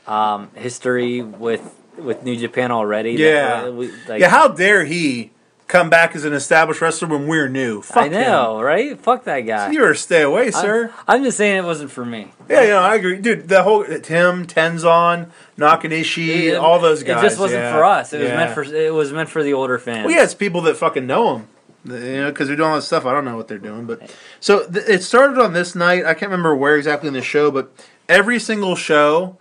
[0.06, 3.12] um, history with with New Japan already.
[3.12, 3.64] Yeah.
[3.66, 5.30] uh, we- like, yeah, how dare he
[5.68, 7.80] come back as an established wrestler when we're new?
[7.82, 8.98] Fuck I know, right?
[9.00, 9.66] Fuck that guy.
[9.66, 9.72] him.
[9.72, 10.92] You better stay away, sir.
[11.08, 12.28] I'm just saying it wasn't for me.
[12.48, 13.48] Yeah, yeah, I agree, dude.
[13.48, 17.22] The whole Tim Tenzan, Nakanishi, It- all those guys.
[17.22, 17.72] It just wasn't yeah.
[17.72, 18.12] for us.
[18.12, 20.06] It was meant for it was meant for the older fans.
[20.06, 21.48] Well, yeah, it's people that fucking know him.
[21.84, 23.06] You know, because they're doing all this stuff.
[23.06, 26.04] I don't know what they're doing, but so th- it started on this night.
[26.04, 27.72] I can't remember where exactly in the show, but
[28.08, 29.36] every single show,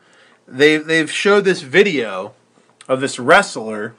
[0.48, 2.34] they've they've showed this video
[2.92, 3.94] of this wrestler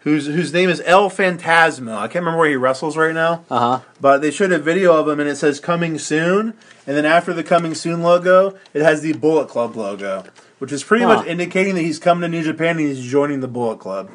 [0.00, 1.96] whose whose name is El Fantasma.
[1.96, 3.44] I can't remember where he wrestles right now.
[3.50, 3.80] Uh huh.
[4.00, 6.54] But they showed a video of him and it says coming soon.
[6.86, 10.24] And then after the coming soon logo, it has the Bullet Club logo,
[10.58, 11.16] which is pretty Huh.
[11.16, 14.10] much indicating that he's coming to New Japan and he's joining the Bullet Club.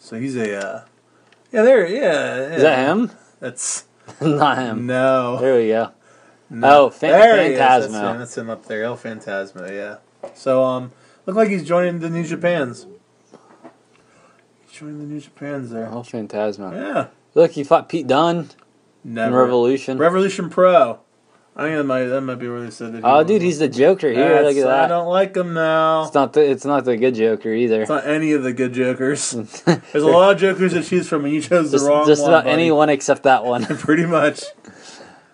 [0.00, 0.84] So he's a, uh,
[1.52, 2.34] yeah, there, yeah.
[2.54, 3.10] Is that him?
[3.40, 3.84] That's,
[4.22, 4.86] Not him.
[4.86, 5.38] no.
[5.38, 5.92] There we go.
[6.50, 6.86] no.
[6.86, 7.58] Oh, Fan- There he is.
[7.58, 7.92] That's him.
[8.18, 9.96] That's him up there, El Phantasma, yeah.
[10.34, 10.92] So, um,
[11.26, 12.86] look like he's joining the New Japans.
[14.78, 15.88] Joining the New Japans there.
[15.92, 16.72] Oh, Phantasma.
[16.74, 17.06] Yeah.
[17.34, 18.48] Look, he fought Pete Dunne
[19.04, 19.42] in Never.
[19.42, 19.98] Revolution.
[19.98, 21.00] Revolution Pro.
[21.56, 23.00] I think that might that might be where they said it.
[23.02, 24.28] oh, dude, he's the Joker here.
[24.28, 24.84] That's- Look at that.
[24.84, 26.04] I don't like him now.
[26.04, 27.80] It's not the it's not the good Joker either.
[27.82, 29.30] It's not any of the good jokers.
[29.64, 32.22] There's a lot of jokers to choose from, and you chose just the wrong just
[32.22, 32.30] one.
[32.30, 32.52] about buddy.
[32.54, 33.64] anyone except that one.
[33.78, 34.42] Pretty much.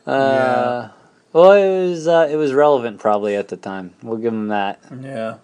[0.07, 0.90] Uh,
[1.33, 3.94] Well, it was uh, it was relevant probably at the time.
[4.02, 4.80] We'll give him that.
[5.02, 5.37] Yeah.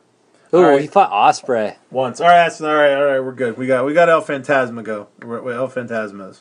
[0.52, 0.80] Ooh, right.
[0.80, 1.76] he fought Ospreay.
[1.90, 2.20] Once.
[2.20, 2.44] All right.
[2.44, 2.94] That's, all right.
[2.94, 3.20] All right.
[3.20, 3.56] We're good.
[3.56, 5.08] We got we got El Phantasma go.
[5.22, 6.40] We're, El Phantasmas.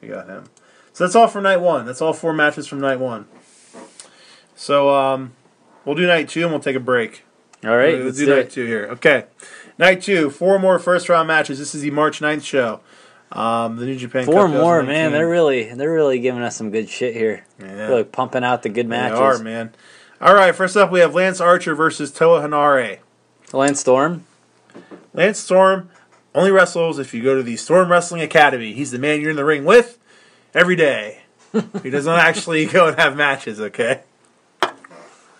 [0.00, 0.44] We got him.
[0.92, 1.86] So that's all for night one.
[1.86, 3.26] That's all four matches from night one.
[4.54, 5.32] So um,
[5.84, 7.24] we'll do night two and we'll take a break.
[7.62, 8.50] All right, Let's let's do do night it.
[8.50, 8.88] two here.
[8.92, 9.26] Okay.
[9.78, 11.58] Night two, four more first round matches.
[11.58, 12.80] This is the March 9th show.
[13.32, 15.12] Um, the New Japan Four Cup more, man.
[15.12, 17.44] They're really they're really giving us some good shit here.
[17.60, 17.86] yeah.
[17.86, 19.18] Really pumping out the good matches.
[19.18, 19.72] They are, man.
[20.20, 22.98] All right, first up we have Lance Archer versus Toa Hanare.
[23.52, 24.24] Lance Storm.
[25.12, 25.90] Lance Storm
[26.34, 28.72] only wrestles if you go to the Storm Wrestling Academy.
[28.72, 29.98] He's the man you're in the ring with
[30.54, 31.22] every day.
[31.82, 34.02] he doesn't actually go and have matches, okay?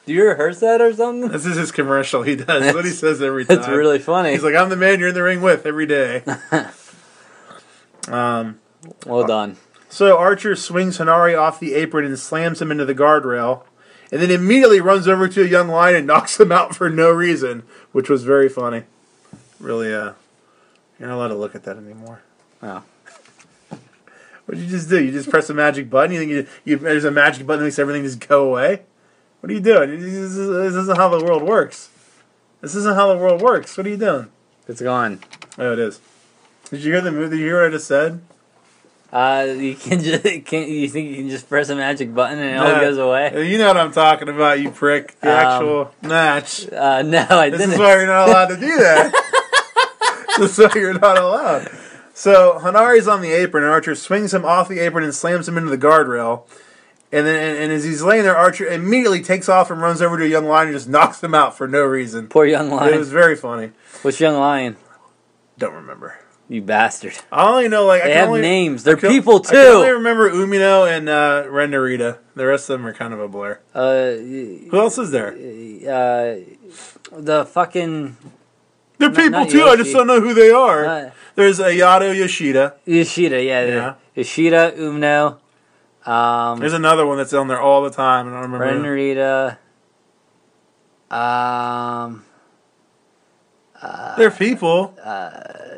[0.07, 1.31] Do you rehearse that or something?
[1.31, 2.23] This is his commercial.
[2.23, 2.47] He does.
[2.47, 3.59] That's what he says every time.
[3.59, 4.33] That's really funny.
[4.33, 6.25] He's like, I'm the man you're in the ring with every day.
[8.09, 8.59] um,
[9.07, 9.57] well done.
[9.89, 13.65] So Archer swings Hanare off the apron and slams him into the guardrail,
[14.13, 17.11] and then immediately runs over to a young lion and knocks him out for no
[17.11, 18.85] reason, which was very funny.
[19.59, 20.13] Really, uh,
[20.99, 22.23] you're not allowed to look at that anymore.
[22.63, 22.83] Oh.
[23.71, 25.03] What did you just do?
[25.03, 26.13] You just press a magic button?
[26.13, 28.83] You think you, you there's a magic button that makes everything just go away?
[29.41, 30.01] What are you doing?
[30.01, 31.89] This is- this isn't how the world works.
[32.61, 33.77] This isn't how the world works.
[33.77, 34.27] What are you doing?
[34.69, 35.21] It's gone.
[35.57, 36.01] Oh, it is.
[36.69, 37.31] Did you hear the movie?
[37.37, 38.21] Did you hear what I just said?
[39.13, 42.51] Uh, you can just can't you think you can just press a magic button and
[42.51, 43.51] it all goes away?
[43.51, 45.19] You know what I'm talking about, you prick.
[45.21, 46.73] The Um, actual match.
[46.73, 47.75] Uh, no, I This didn't.
[47.75, 49.13] is why you're not allowed to do that.
[50.39, 51.69] this is why you're not allowed.
[52.15, 55.57] So Hanare's on the apron, and Archer swings him off the apron and slams him
[55.57, 56.43] into the guardrail.
[57.13, 60.17] And then, and, and as he's laying there, Archer immediately takes off and runs over
[60.19, 62.29] to a young lion and just knocks him out for no reason.
[62.29, 62.95] Poor young lion.
[62.95, 63.73] It was very funny.
[64.03, 64.77] Which young lion?
[65.59, 66.17] Don't remember.
[66.51, 67.15] You bastard.
[67.31, 68.83] I only know like I They can have only, names.
[68.83, 69.57] They're I can- people too.
[69.57, 72.19] I can only remember Umino and uh, Ren Narita.
[72.35, 73.61] The rest of them are kind of a blur.
[73.73, 74.11] Uh,
[74.71, 75.29] Who else is there?
[75.29, 76.41] uh,
[77.13, 78.17] the fucking
[78.99, 79.63] They're Not- people not too.
[79.63, 81.13] I just don't know who they are.
[81.37, 82.75] There's Ayato Yoshida.
[82.85, 83.43] Yoshida.
[83.45, 83.95] Yeah, Yeah.
[84.17, 85.39] Yoshida, Umino,
[86.05, 88.27] um, There's another one that's on there all the time.
[88.27, 88.65] I don't remember.
[88.67, 89.59] Ren who.
[93.83, 94.95] Um, They're people.
[95.03, 95.31] uh,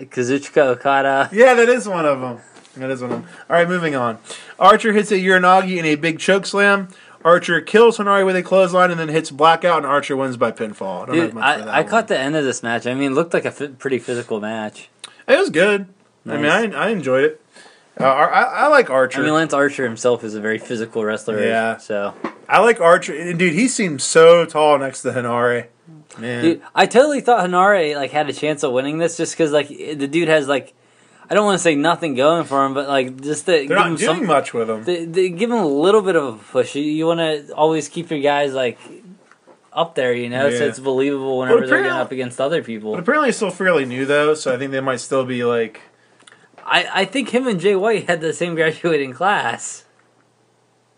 [0.03, 1.31] Kazuchika Okada.
[1.33, 2.41] Yeah, that is one of them.
[2.77, 3.29] That is one of them.
[3.49, 4.19] All right, moving on.
[4.59, 6.89] Archer hits a Uranage in a big choke slam.
[7.25, 11.03] Archer kills Hanare with a clothesline and then hits blackout, and Archer wins by pinfall.
[11.03, 12.87] I don't have Dude, much for that I, I caught the end of this match.
[12.87, 14.89] I mean, it looked like a pretty physical match.
[15.29, 15.87] It was good.
[16.27, 17.41] I mean, I, I enjoyed it.
[18.01, 19.21] Uh, I, I like Archer.
[19.21, 21.45] I mean, Lance Archer himself is a very physical wrestler.
[21.45, 21.77] Yeah.
[21.77, 22.15] So,
[22.49, 23.15] I like Archer.
[23.15, 25.67] And dude, he seems so tall next to Hanare.
[26.19, 26.43] Man.
[26.45, 29.69] dude, I totally thought Hanare like had a chance of winning this just because like
[29.69, 30.75] the dude has like,
[31.31, 33.71] I don't want to say nothing going for him, but like just to They're give
[33.71, 34.85] not him doing some, much with him.
[34.85, 36.75] they, they give him a little bit of a push.
[36.75, 38.79] You, you want to always keep your guys like
[39.73, 42.91] up there, you know, so it's believable whenever they're going up against other people.
[42.93, 45.81] But apparently, he's still fairly new though, so I think they might still be like.
[46.65, 49.85] I, I think him and Jay White had the same graduating class.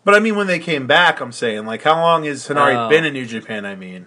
[0.03, 2.89] But I mean, when they came back, I'm saying like, how long has Hanare Oh.
[2.89, 3.65] been in New Japan?
[3.65, 4.05] I mean,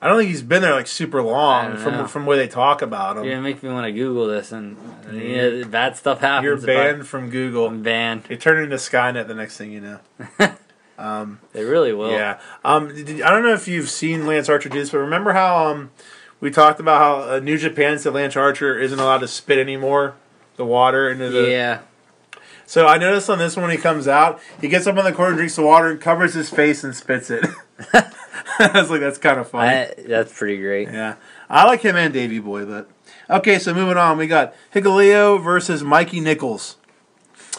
[0.00, 2.06] I don't think he's been there like super long from know.
[2.06, 3.24] from where they talk about him.
[3.24, 4.76] Gonna make me want to Google this, and
[5.12, 6.44] you know, bad stuff happens.
[6.44, 7.66] You're I- banned from Google.
[7.66, 8.24] I'm banned.
[8.24, 9.98] They turn into Skynet the next thing you know.
[10.98, 12.10] Um, They really will.
[12.10, 12.40] yeah.
[12.64, 15.92] Um, I don't know if you've seen Lance Archer do this, but remember how um,
[16.40, 20.16] we talked about how uh, New Japan said Lance Archer isn't allowed to spit anymore
[20.56, 21.48] the water into the.
[21.48, 21.80] Yeah.
[22.66, 25.12] So I noticed on this one when he comes out, he gets up on the
[25.12, 27.46] corner, drinks the water, and covers his face and spits it.
[28.74, 29.68] I was like, that's kind of funny.
[29.68, 30.88] I, that's pretty great.
[30.88, 31.16] Yeah,
[31.48, 32.90] I like him and Davy Boy, but
[33.30, 33.58] okay.
[33.58, 36.76] So moving on, we got Hikuleo versus Mikey Nichols.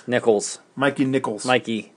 [0.07, 1.45] Nichols, Mikey Nichols.
[1.45, 1.93] Mikey.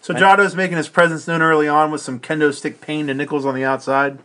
[0.00, 3.44] So Jado's making his presence known early on with some kendo stick pain to Nichols
[3.44, 4.20] on the outside.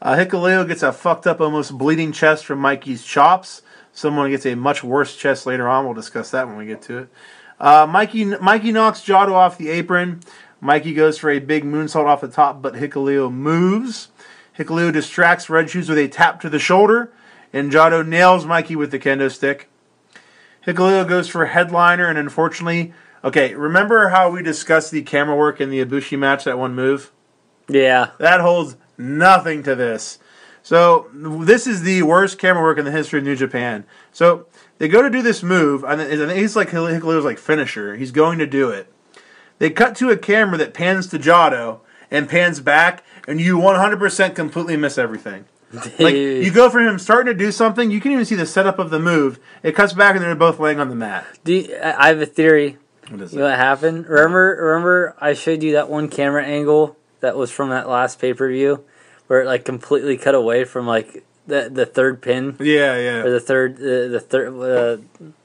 [0.00, 3.62] Uh, Hikuleo gets a fucked up, almost bleeding chest from Mikey's chops.
[3.92, 5.84] Someone gets a much worse chest later on.
[5.84, 7.08] We'll discuss that when we get to it.
[7.60, 10.20] Uh, Mikey Mikey knocks Jado off the apron.
[10.60, 14.08] Mikey goes for a big moonsault off the top, but Hikuleo moves.
[14.58, 17.12] Hikuleo distracts Red Shoes with a tap to the shoulder,
[17.52, 19.68] and Jado nails Mikey with the kendo stick.
[20.66, 22.92] Hikuleo goes for a headliner, and unfortunately,
[23.22, 27.12] okay, remember how we discussed the camera work in the Ibushi match, that one move?
[27.68, 28.10] Yeah.
[28.18, 30.18] That holds nothing to this.
[30.62, 33.86] So this is the worst camera work in the history of New Japan.
[34.12, 34.46] So
[34.78, 37.94] they go to do this move, and I think it's like Hikuleo's like finisher.
[37.94, 38.92] He's going to do it.
[39.58, 44.34] They cut to a camera that pans to Jado and pans back, and you 100%
[44.34, 45.44] completely miss everything.
[45.98, 48.78] Like you go for him starting to do something, you can even see the setup
[48.78, 49.38] of the move.
[49.62, 51.26] It cuts back, and they're both laying on the mat.
[51.44, 52.78] Do you- I have a theory.
[53.10, 54.06] What is You know what happened?
[54.08, 58.32] Remember, remember, I showed you that one camera angle that was from that last pay
[58.32, 58.84] per view,
[59.26, 63.22] where it like completely cut away from like the the third pin Yeah, yeah.
[63.24, 65.02] or the third uh, the third uh,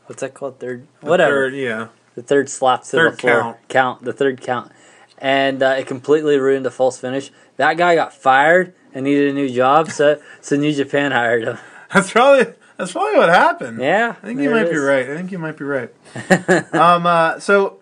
[0.08, 1.88] what's that called third whatever Third, yeah.
[2.16, 3.58] The third slap to Third the floor count.
[3.70, 4.72] count the third count,
[5.18, 7.32] and uh, it completely ruined the false finish.
[7.58, 11.58] That guy got fired and needed a new job, so so New Japan hired him.
[11.94, 13.80] That's probably that's probably what happened.
[13.80, 15.08] Yeah, I think you might be right.
[15.08, 15.94] I think you might be right.
[16.74, 17.78] um, uh, so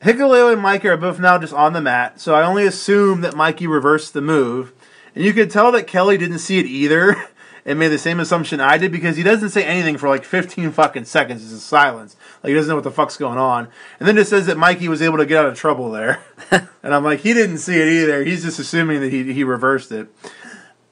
[0.00, 2.18] Hikuleo and Mikey are both now just on the mat.
[2.18, 4.72] So I only assume that Mikey reversed the move,
[5.14, 7.14] and you could tell that Kelly didn't see it either,
[7.66, 10.70] and made the same assumption I did because he doesn't say anything for like 15
[10.72, 11.42] fucking seconds.
[11.42, 14.26] It's just silence, like he doesn't know what the fuck's going on, and then it
[14.26, 17.34] says that Mikey was able to get out of trouble there, and I'm like, he
[17.34, 18.24] didn't see it either.
[18.24, 20.08] He's just assuming that he he reversed it.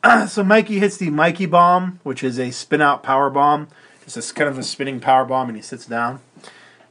[0.28, 3.68] So Mikey hits the Mikey bomb, which is a spin out power bomb.
[4.02, 6.20] It's just kind of a spinning power bomb, and he sits down.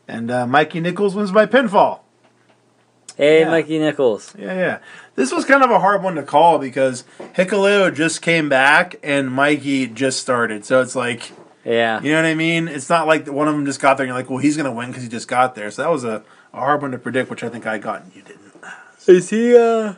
[0.07, 1.99] And uh, Mikey Nichols wins by pinfall.
[3.15, 3.51] Hey, Yeah.
[3.51, 4.33] Mikey Nichols.
[4.35, 4.79] Yeah, yeah.
[5.13, 7.03] This was kind of a hard one to call because
[7.35, 10.65] Hikuleo just came back and Mikey just started.
[10.65, 11.31] So it's like,
[11.65, 12.01] Yeah.
[12.01, 12.67] you know what I mean?
[12.67, 14.65] It's not like one of them just got there and you're like, well, he's going
[14.65, 15.71] to win because he just got there.
[15.71, 16.23] So that was a,
[16.53, 18.43] a hard one to predict, which I think I got and you didn't.
[19.07, 19.95] Is he uh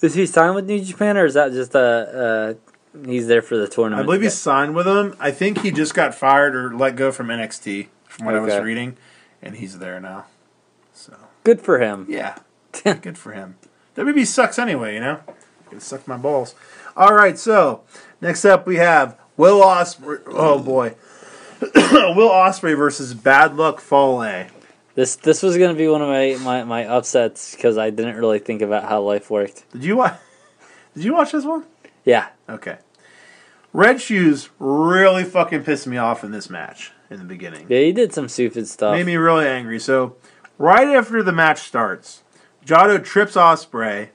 [0.00, 2.58] is he signed with New Japan or is that just a
[2.94, 4.02] uh he's there for the tournament?
[4.02, 5.16] I believe he's signed with them.
[5.18, 8.56] I think he just got fired or let go from NXT, from what I was
[8.58, 8.96] reading.
[9.42, 10.26] And he's there now.
[10.92, 11.16] So.
[11.42, 12.06] good for him.
[12.08, 12.38] Yeah.
[12.82, 13.56] Good for him.
[13.96, 15.20] WB sucks anyway, you know?
[15.70, 16.54] It sucked my balls.
[16.96, 17.82] All right, so
[18.20, 20.22] next up we have Will Ospreay.
[20.26, 20.94] Oh boy.
[21.60, 24.48] Will Ospreay versus Bad Luck Fale.
[24.94, 28.38] This this was gonna be one of my, my, my upsets because I didn't really
[28.38, 29.70] think about how life worked.
[29.72, 30.18] Did you watch?
[30.94, 31.64] Did you watch this one?
[32.04, 32.28] Yeah.
[32.48, 32.78] Okay.
[33.72, 37.66] Red Shoes really fucking pissed me off in this match in the beginning.
[37.68, 38.94] Yeah, he did some stupid stuff.
[38.94, 39.80] Made me really angry.
[39.80, 40.14] So,
[40.58, 42.22] right after the match starts,
[42.64, 44.10] Jado trips Ospreay,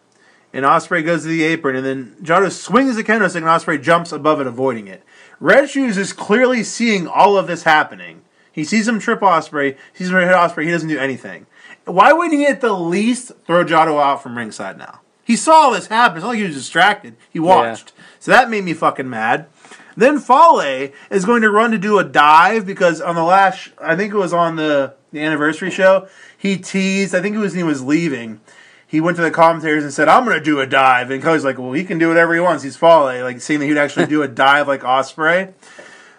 [0.54, 3.82] and Ospreay goes to the apron, and then Jado swings the kendo stick, and Ospreay
[3.82, 5.04] jumps above it, avoiding it.
[5.40, 8.24] Red Shoes is clearly seeing all of this happening.
[8.52, 10.66] He sees him trip Ospreay, sees him hit Ospreay.
[10.66, 11.46] He doesn't do anything.
[11.86, 15.02] Why wouldn't he at the least throw Jado out from ringside now?
[15.24, 16.18] He saw all this happen.
[16.18, 17.16] It's not like he was distracted.
[17.30, 17.94] He watched.
[18.20, 19.48] So that made me fucking mad.
[19.96, 23.96] Then Fale is going to run to do a dive because on the last, I
[23.96, 26.08] think it was on the, the anniversary show,
[26.38, 28.40] he teased, I think it was he was leaving.
[28.89, 31.12] He went to the commentators and said, I'm going to do a dive.
[31.12, 32.63] And Cody's like, well, he can do whatever he wants.
[32.63, 33.21] He's Fale.
[33.23, 35.54] Like, seeing that he'd actually do a dive like Ospreay.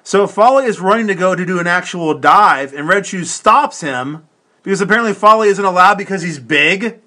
[0.04, 3.80] So Fale is running to go to do an actual dive, and Red Shoes stops
[3.80, 4.24] him
[4.62, 7.00] because apparently Fale isn't allowed because he's big.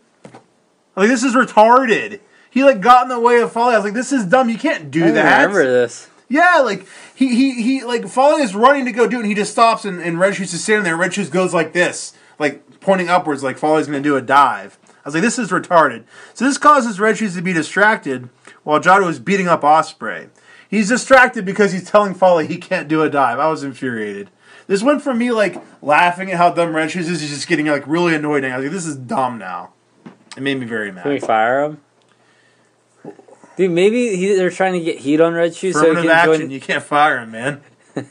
[0.98, 2.20] Like, this is retarded.
[2.52, 3.64] He, like, got in the way of Fale.
[3.64, 4.50] I was like, this is dumb.
[4.50, 5.44] You can't do I that.
[5.44, 6.10] remember this.
[6.30, 9.36] Yeah, like he he he like Fale is running to go do it, and he
[9.36, 10.98] just stops, and, and Red Shoes is standing there.
[10.98, 14.80] Red Shoes goes like this, like pointing upwards, like Fale's going to do a dive.
[15.04, 16.06] I was like, this is retarded.
[16.34, 18.30] So this causes Red Shoes to be distracted
[18.64, 20.30] while Jado is beating up Ospreay.
[20.70, 23.38] He's distracted because he's telling Fale he can't do a dive.
[23.38, 24.30] I was infuriated.
[24.68, 27.68] This went from me like laughing at how dumb Red Shoes is, to just getting
[27.68, 28.46] like really annoyed.
[28.46, 29.74] And I was like, this is dumb now.
[30.38, 31.04] It made me very mad.
[31.04, 31.82] Can we fire him?
[33.56, 36.40] Dude, maybe he, they're trying to get heat on Red Shoes so he can action.
[36.42, 36.50] join.
[36.50, 37.62] You can't fire him, man.
[37.94, 38.06] they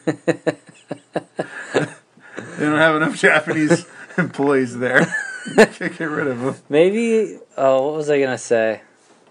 [2.61, 3.87] don't have enough Japanese
[4.19, 5.01] employees there.
[5.57, 6.55] Get rid of them.
[6.69, 7.39] Maybe.
[7.57, 8.83] Oh, what was I gonna say?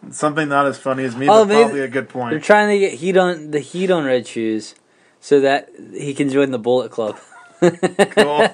[0.09, 2.31] Something not as funny as me, Oh, but maybe- probably a good point.
[2.31, 4.75] They're trying to get heat on the heat on Red Shoes,
[5.19, 7.17] so that he can join the Bullet Club.
[7.61, 8.47] Cool.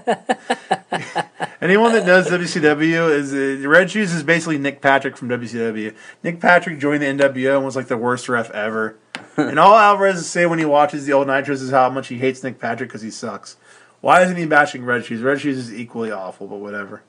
[1.62, 5.96] Anyone that knows WCW is uh, Red Shoes is basically Nick Patrick from WCW.
[6.24, 8.98] Nick Patrick joined the NWO and was like the worst ref ever.
[9.38, 12.44] and all Alvarez say when he watches the old Nitros is how much he hates
[12.44, 13.56] Nick Patrick because he sucks.
[14.02, 15.22] Why isn't he bashing Red Shoes?
[15.22, 17.02] Red Shoes is equally awful, but whatever.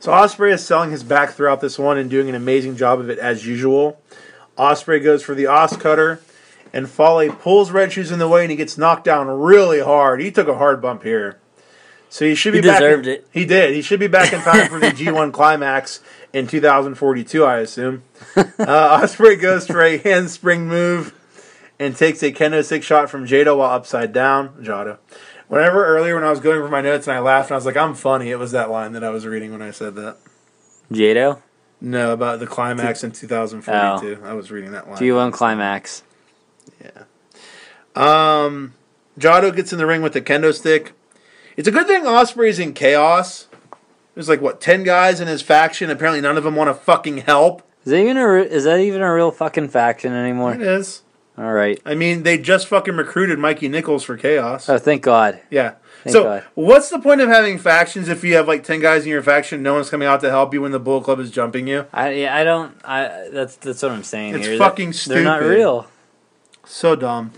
[0.00, 3.08] So Ospreay is selling his back throughout this one and doing an amazing job of
[3.10, 4.00] it as usual.
[4.58, 6.20] Ospreay goes for the Os cutter,
[6.72, 10.20] and Fale pulls Red Shoes in the way, and he gets knocked down really hard.
[10.20, 11.38] He took a hard bump here,
[12.08, 12.80] so he should be He back.
[12.80, 13.26] deserved in- it.
[13.32, 13.74] He did.
[13.74, 16.00] He should be back in time for the G1 climax
[16.32, 18.02] in 2042, I assume.
[18.36, 18.44] Uh,
[19.00, 21.14] Ospreay goes for a handspring move
[21.78, 24.50] and takes a kendo stick shot from Jado while upside down.
[24.62, 24.98] Jado.
[25.48, 27.66] Whenever earlier when I was going over my notes and I laughed and I was
[27.66, 30.16] like, I'm funny, it was that line that I was reading when I said that.
[30.90, 31.40] Jado,
[31.80, 34.22] No, about the climax in 2042.
[34.24, 34.98] I was reading that line.
[34.98, 36.02] G1 Climax.
[36.82, 37.04] Yeah.
[37.94, 38.74] Um,
[39.18, 40.92] Jado gets in the ring with the kendo stick.
[41.56, 43.48] It's a good thing Ospreay's in chaos.
[44.14, 45.90] There's like what ten guys in his faction.
[45.90, 47.62] Apparently, none of them want to fucking help.
[47.84, 50.54] Is that even a re- is that even a real fucking faction anymore?
[50.54, 51.02] It is.
[51.38, 51.80] All right.
[51.84, 54.68] I mean, they just fucking recruited Mikey Nichols for chaos.
[54.68, 55.40] Oh, thank God.
[55.50, 55.74] Yeah.
[56.02, 56.44] Thank so, God.
[56.54, 59.62] what's the point of having factions if you have like ten guys in your faction?
[59.62, 61.86] No one's coming out to help you when the Bull Club is jumping you.
[61.92, 62.74] I yeah, I don't.
[62.84, 64.58] I that's that's what I'm saying It's here.
[64.58, 65.88] fucking They're not real.
[66.64, 67.32] So dumb.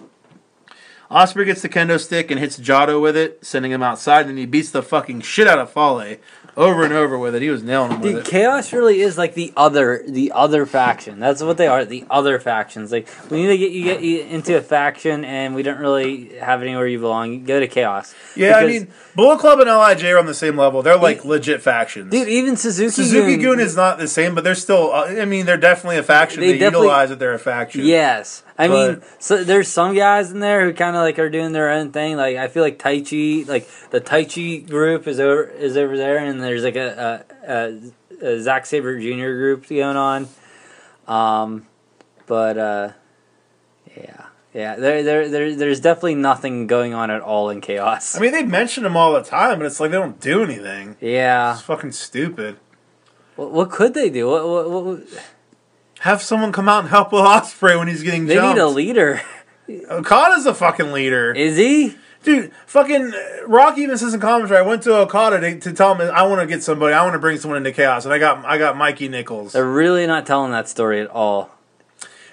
[1.11, 4.45] Ospreay gets the kendo stick and hits Jado with it, sending him outside, and he
[4.45, 6.19] beats the fucking shit out of Fale
[6.59, 7.41] over and over with it.
[7.41, 8.31] He was nailing him with Dude, it.
[8.31, 11.21] Chaos really is like the other, the other faction.
[11.21, 11.85] That's what they are.
[11.85, 12.91] The other factions.
[12.93, 16.37] Like we need to get you get you into a faction, and we don't really
[16.39, 17.33] have anywhere you belong.
[17.33, 18.15] You go to Chaos.
[18.37, 20.83] Yeah, I mean, Bullet Club and Lij are on the same level.
[20.83, 22.11] They're like legit factions.
[22.11, 22.91] dude, even Suzuki.
[22.91, 24.93] Suzuki-gun- Goon is not the same, but they're still.
[24.93, 26.41] Uh, I mean, they're definitely a faction.
[26.41, 27.85] They They, definitely- utilize that they're a faction.
[27.85, 31.31] Yes, I But- mean, so there's some guys in there who kind of like are
[31.31, 32.17] doing their own thing.
[32.17, 36.43] Like I feel like Taichi, like the Taichi group is over is over there, and
[36.43, 37.53] there's like a, a,
[38.27, 39.33] a, a Zack Sabre Jr.
[39.37, 40.29] group going on.
[41.07, 41.67] Um,
[42.27, 42.91] but uh,
[43.97, 48.17] yeah, yeah, there, there, there, there's definitely nothing going on at all in Chaos.
[48.17, 50.97] I mean, they mention them all the time, but it's like they don't do anything.
[51.01, 52.59] yeah, It's fucking stupid.
[53.37, 54.29] what, what could they do?
[54.29, 55.03] What, what, what, what-
[56.01, 58.57] Have someone come out and help with Ospreay when he's getting they jumped.
[58.57, 59.21] need a leader.
[59.91, 61.33] Okada's a fucking leader.
[61.33, 61.97] Is he?
[62.23, 64.59] Dude, fucking uh, Rock even says in commentary.
[64.59, 66.95] I went to Okada to, to tell him I want to get somebody.
[66.95, 69.53] I want to bring someone into chaos, and I got I got Mikey Nichols.
[69.53, 71.51] They're really not telling that story at all.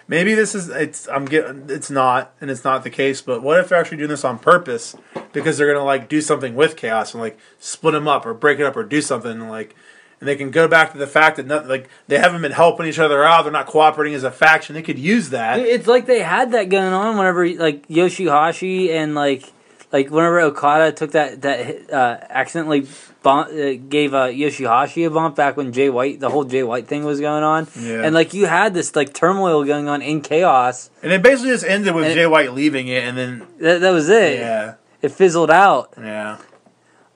[0.07, 3.21] Maybe this is it's I'm getting it's not, and it's not the case.
[3.21, 4.95] But what if they're actually doing this on purpose
[5.33, 8.59] because they're gonna like do something with chaos and like split them up or break
[8.59, 9.75] it up or do something and like.
[10.21, 12.85] And they can go back to the fact that not, like they haven't been helping
[12.85, 13.43] each other out.
[13.43, 14.73] They're not cooperating as a faction.
[14.73, 15.59] They could use that.
[15.59, 19.51] It's like they had that going on whenever like Yoshihashi and like
[19.91, 22.87] like whenever Okada took that that uh, accidentally
[23.23, 26.87] bump, uh, gave uh, Yoshihashi a bump back when Jay White the whole Jay White
[26.87, 28.01] thing was going on, Yeah.
[28.03, 30.89] and like you had this like turmoil going on in chaos.
[31.03, 33.91] And it basically just ended with it- Jay White leaving it, and then That, that
[33.91, 34.39] was it.
[34.39, 35.93] yeah, It fizzled out.
[35.97, 36.37] yeah.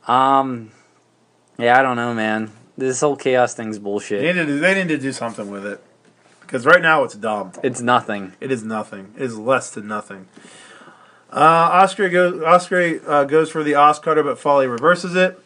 [0.08, 0.72] Um,
[1.58, 2.52] yeah, I don't know, man.
[2.80, 4.36] This whole chaos thing's They bullshit.
[4.36, 5.84] need to, they need to do something with it
[6.42, 7.52] because right now it's dumb.
[7.64, 8.34] It's nothing.
[8.40, 9.14] It is nothing.
[9.18, 10.28] It is less than nothing.
[11.32, 11.36] Uh,
[11.84, 12.42] Oscar goes.
[12.42, 15.40] Oscar uh, goes for the Os cutter, but Fale reverses it.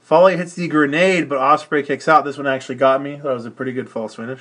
[0.00, 2.24] Fale hits the grenade, but Ospreay kicks out.
[2.24, 3.16] This one actually got me.
[3.16, 4.40] That was a pretty good false finish.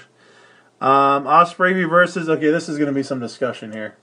[0.81, 2.27] Um, Ospreay reverses.
[2.27, 3.95] Okay, this is going to be some discussion here.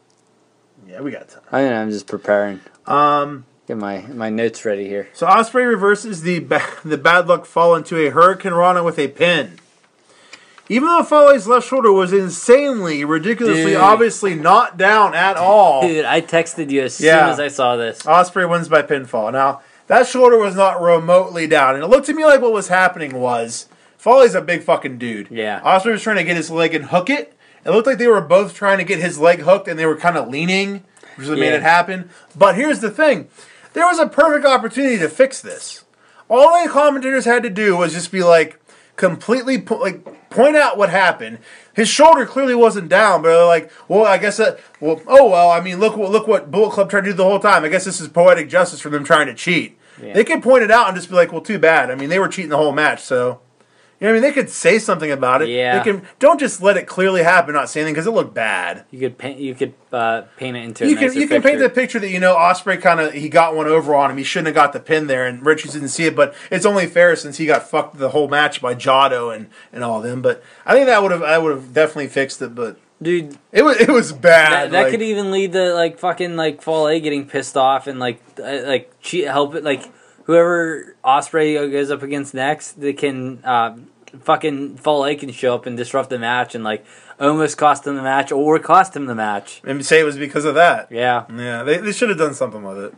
[0.89, 1.43] Yeah, we got time.
[1.51, 2.61] I mean, I'm just preparing.
[2.87, 5.09] Um, Get my my notes ready here.
[5.13, 9.59] so Ospreay reverses the ba- the bad luck fall into a hurricanrana with a pin.
[10.69, 13.77] Even though Fale's left shoulder was insanely, ridiculously, Dude.
[13.77, 17.21] obviously not down at all, Dude, I texted you as Yeah.
[17.25, 18.03] soon as I saw this.
[18.03, 19.33] Ospreay wins by pinfall.
[19.33, 22.69] Now that shoulder was not remotely down, and it looked to me like what was
[22.69, 23.67] happening was
[23.99, 25.29] Fale's a big fucking dude.
[25.31, 25.61] Yeah.
[25.61, 27.33] Ospreay was trying to get his leg and hook it.
[27.65, 29.97] It looked like they were both trying to get his leg hooked, and they were
[29.97, 30.85] kind of leaning,
[31.17, 31.55] which made Yeah.
[31.57, 32.11] it happen.
[32.37, 33.29] But here's the thing:
[33.77, 35.85] there was a perfect opportunity to fix this.
[36.31, 38.59] All the commentators had to do was just be like
[38.97, 41.39] completely po- like point out what happened.
[41.75, 44.59] His shoulder clearly wasn't down, but they're like, well, I guess that.
[44.81, 45.51] Well, oh well.
[45.51, 47.65] I mean, look what look what Bullet Club tried to do the whole time.
[47.65, 49.79] I guess this is poetic justice for them trying to cheat.
[50.03, 50.15] Yeah.
[50.15, 51.91] They could point it out and just be like, well, too bad.
[51.91, 53.41] I mean, they were cheating the whole match, so.
[53.99, 54.23] You know what I mean?
[54.29, 55.49] They could say something about it.
[55.49, 55.79] Yeah.
[55.79, 58.85] They can don't just let it clearly happen, not say anything because it looked bad.
[58.91, 59.41] You could paint.
[59.41, 60.85] You could uh, paint it into.
[60.85, 63.31] A You can you can paint the picture that you know Ospreay kind of he
[63.31, 64.19] got one over on him.
[64.19, 66.15] He shouldn't have got the pin there, and Richards didn't see it.
[66.15, 69.83] But it's only fair since he got fucked the whole match by Jado and, and
[69.83, 70.21] all of them.
[70.21, 72.55] But I think that would have I would have definitely fixed it.
[72.55, 73.39] But dude.
[73.51, 74.53] it was it was bad.
[74.53, 77.99] That, that like- could even lead to like fucking like Fale getting pissed off and
[77.99, 79.91] like uh, like cheat help it like
[80.27, 83.77] whoever Ospreay goes up against next, they can uh,
[84.21, 86.85] fucking Fale can show up and disrupt the match and like
[87.19, 89.61] almost cost him the match or cost him the match.
[89.65, 90.91] and say it was because of that.
[90.91, 92.95] Yeah, Yeah, they, they should have done something with it.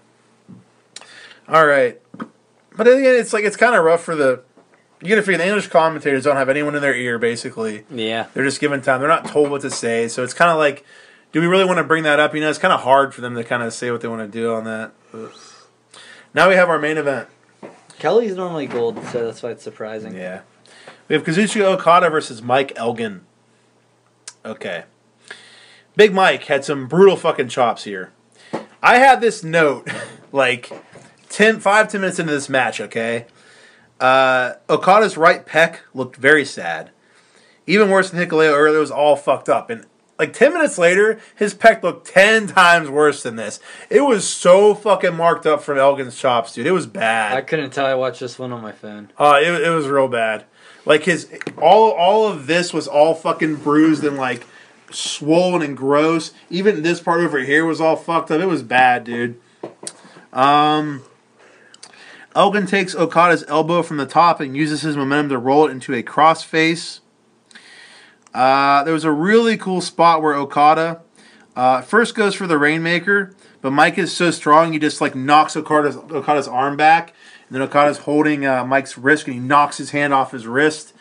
[1.49, 2.01] All right,
[2.77, 4.43] but then again, it's like it's kind of rough for the.
[5.01, 7.19] You gotta figure the English commentators don't have anyone in their ear.
[7.19, 8.27] Basically, yeah.
[8.35, 9.01] they're just given time.
[9.01, 10.85] They're not told what to say, so it's kind of like,
[11.31, 12.35] do we really want to bring that up?
[12.35, 14.23] You know, it's kind of hard for them to kind of say what they want
[14.23, 14.93] to do on that.
[15.13, 15.31] But
[16.35, 17.29] now we have our main event.
[17.99, 20.15] Kelly's normally gold, so that's why it's surprising.
[20.15, 20.43] Yeah,
[21.09, 23.27] we have Kazuchika Okada versus Mike Elgin.
[24.45, 24.85] Okay,
[25.97, 28.13] Big Mike had some brutal fucking chops here.
[28.83, 29.89] I had this note
[30.33, 30.71] like
[31.29, 32.81] 10, 5, 10 minutes into this match.
[32.81, 33.27] Okay,
[34.01, 36.91] uh, Okada's right pec looked very sad.
[37.67, 39.71] Even worse than Hikuleo earlier, it was all fucked up.
[39.71, 39.87] And
[40.19, 43.61] like 10 minutes later, his pec looked 10 times worse than this.
[43.89, 46.67] It was so fucking marked up from Elgin's chops, dude.
[46.67, 47.37] It was bad.
[47.37, 47.87] I couldn't tell.
[47.87, 49.11] I watched this one on my phone.
[49.17, 50.45] Uh, it, it was real bad.
[50.85, 51.29] Like his
[51.61, 54.47] all all of this was all fucking bruised and like
[54.91, 56.33] swollen and gross.
[56.51, 58.41] Even this part over here was all fucked up.
[58.41, 59.39] It was bad, dude.
[60.33, 61.03] Um,
[62.35, 65.95] Elgin takes Okada's elbow from the top and uses his momentum to roll it into
[65.95, 67.01] a crossface.
[68.35, 71.01] Uh, there was a really cool spot where Okada
[71.57, 75.57] uh, first goes for the Rainmaker, but Mike is so strong he just like knocks
[75.57, 77.15] Okada's Okada's arm back,
[77.49, 80.95] and then Okada's holding uh, Mike's wrist and he knocks his hand off his wrist,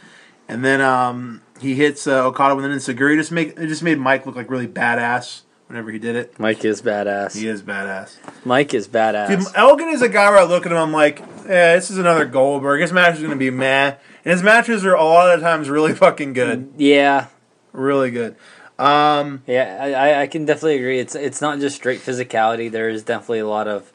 [0.47, 3.17] and then um, he hits uh, Okada with an insecurity.
[3.17, 6.39] Just make it just made Mike look like really badass whenever he did it.
[6.39, 7.35] Mike is badass.
[7.37, 8.17] He is badass.
[8.45, 9.27] Mike is badass.
[9.29, 11.97] Dude, Elgin is a guy where I look at him, I'm like, yeah, this is
[11.97, 12.81] another Goldberg.
[12.81, 13.95] His match is going to be meh.
[14.25, 16.73] And his matches are a lot of times really fucking good.
[16.77, 17.27] yeah,
[17.73, 18.35] Really good.
[18.79, 19.77] Um, yeah.
[19.81, 20.99] I, I- I can definitely agree.
[20.99, 22.69] It's it's not just straight physicality.
[22.71, 23.91] There is definitely a lot of.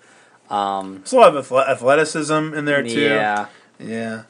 [0.50, 3.00] Um, there's a lot of athleticism in there, too.
[3.00, 3.46] yeah,
[3.78, 4.22] Yeah.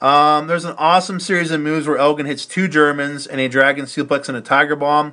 [0.00, 3.84] Um, there's an awesome series of moves where Elgin hits two Germans and a dragon
[3.84, 5.12] suplex and a tiger bomb.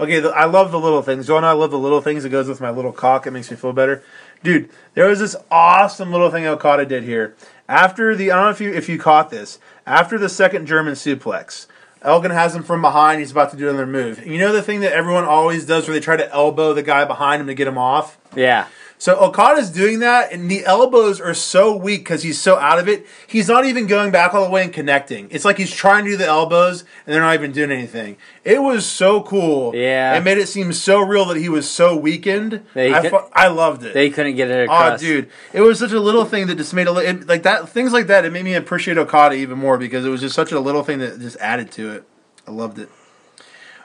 [0.00, 1.26] Okay, the, I love the little things.
[1.26, 2.24] Don't I love the little things?
[2.24, 3.26] It goes with my little cock.
[3.26, 4.02] It makes me feel better.
[4.42, 7.36] Dude, there was this awesome little thing Okada did here.
[7.68, 9.58] After the, I don't know if you if you caught this.
[9.86, 11.66] After the second German suplex,
[12.02, 13.20] Elgin has him from behind.
[13.20, 14.26] He's about to do another move.
[14.26, 17.04] You know the thing that everyone always does where they try to elbow the guy
[17.04, 18.18] behind him to get him off?
[18.34, 18.66] yeah.
[19.02, 22.86] So Okada's doing that, and the elbows are so weak because he's so out of
[22.88, 23.04] it.
[23.26, 25.26] He's not even going back all the way and connecting.
[25.32, 28.16] It's like he's trying to do the elbows, and they're not even doing anything.
[28.44, 29.74] It was so cool.
[29.74, 30.16] Yeah.
[30.16, 32.64] it made it seem so real that he was so weakened.
[32.74, 33.92] They I, could- I loved it.
[33.92, 35.00] They couldn't get it Oh, across.
[35.00, 37.68] dude, it was such a little thing that just made a li- it, like that.
[37.68, 40.52] Things like that, it made me appreciate Okada even more because it was just such
[40.52, 42.04] a little thing that just added to it.
[42.46, 42.88] I loved it.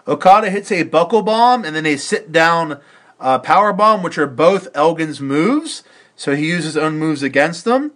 [0.07, 2.79] Okada hits a buckle bomb and then a sit down
[3.19, 5.83] uh, power bomb, which are both Elgin's moves.
[6.15, 7.91] So he uses his own moves against them.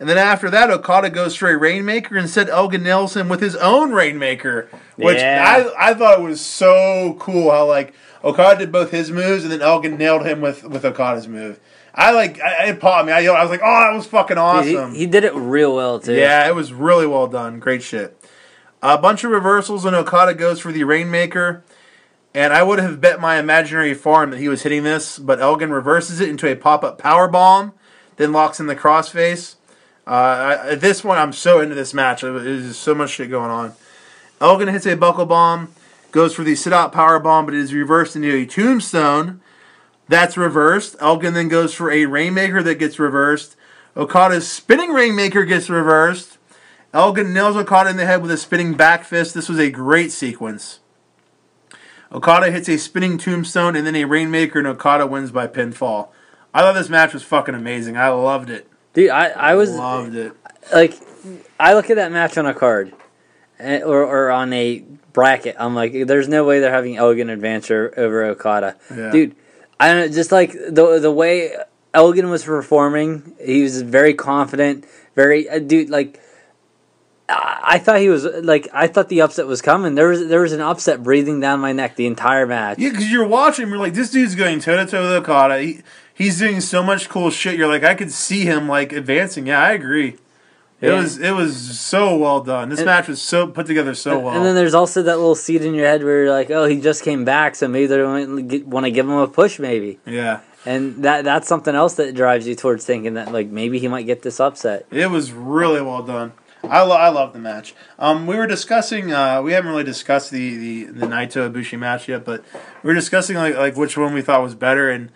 [0.00, 3.40] And then after that, Okada goes for a Rainmaker and said Elgin nails him with
[3.40, 5.70] his own Rainmaker, which Yeah.
[5.78, 7.50] I, I thought was so cool.
[7.50, 7.92] How like
[8.24, 11.60] Okada did both his moves and then Elgin nailed him with with Okada's move.
[11.94, 13.12] I like I, it popped me.
[13.12, 14.92] I, yelled, I was like, oh, that was fucking awesome.
[14.94, 16.14] he, he did it real well too.
[16.14, 17.58] Yeah, it was really well done.
[17.58, 18.16] Great shit.
[18.82, 21.62] A bunch of reversals, and Okada goes for the Rainmaker.
[22.32, 25.72] And I would have bet my imaginary farm that he was hitting this, but Elgin
[25.72, 27.72] reverses it into a pop up power bomb,
[28.16, 29.56] then locks in the crossface.
[30.06, 32.20] Uh, this point, I'm so into this match.
[32.22, 33.74] There's so much shit going on.
[34.40, 35.72] Elgin hits a buckle bomb,
[36.12, 39.40] goes for the sit out power bomb, but it is reversed into a tombstone.
[40.08, 40.96] That's reversed.
[41.00, 43.54] Elgin then goes for a Rainmaker that gets reversed.
[43.96, 46.38] Okada's spinning Rainmaker gets reversed.
[46.92, 49.34] Elgin nails Okada in the head with a spinning back fist.
[49.34, 50.79] This was a great sequence.
[52.12, 56.08] Okada hits a spinning tombstone and then a Rainmaker, and Okada wins by pinfall.
[56.52, 57.96] I thought this match was fucking amazing.
[57.96, 58.66] I loved it.
[58.92, 60.32] Dude, I, I was loved it.
[60.72, 60.94] like,
[61.60, 62.92] I look at that match on a card,
[63.60, 64.80] eh, or or on a
[65.12, 65.54] bracket.
[65.58, 69.10] I'm like, there's no way they're having Elgin advance over Okada, Yeah.
[69.10, 69.36] dude.
[69.78, 71.52] I don't know, just like the the way
[71.94, 74.84] Elgin was performing, he was very confident,
[75.14, 75.88] very uh, dude.
[75.88, 76.20] Like,
[77.32, 79.94] I, thought he was like, I thought the upset was coming.
[79.94, 82.78] There was there was an upset breathing down my neck the entire match.
[82.78, 85.60] Yeah, because you're watching, you're like, this dude's going toe to toe with Okada.
[85.60, 85.80] He,
[86.14, 87.56] he's doing so much cool shit.
[87.56, 89.46] You're like, I could see him like advancing.
[89.46, 90.16] Yeah, I agree.
[90.80, 91.00] It Yeah.
[91.00, 92.70] was it was so well done.
[92.70, 94.34] This And- match was so put together so well.
[94.34, 96.80] And then there's also that little seed in your head where you're like, oh, he
[96.80, 99.98] just came back, so maybe they want to give him a push, maybe.
[100.06, 103.88] yeah, And that that's something else that drives you towards thinking that like maybe he
[103.88, 104.86] might get this upset.
[104.90, 106.32] it was really well done.
[106.62, 107.74] I, lo- I love the match.
[107.98, 109.12] Um, we were discussing.
[109.12, 112.44] Uh, we haven't really discussed the, the, the Naito Ibushi match yet, but
[112.82, 114.90] we were discussing like like which one we thought was better.
[114.90, 115.10] And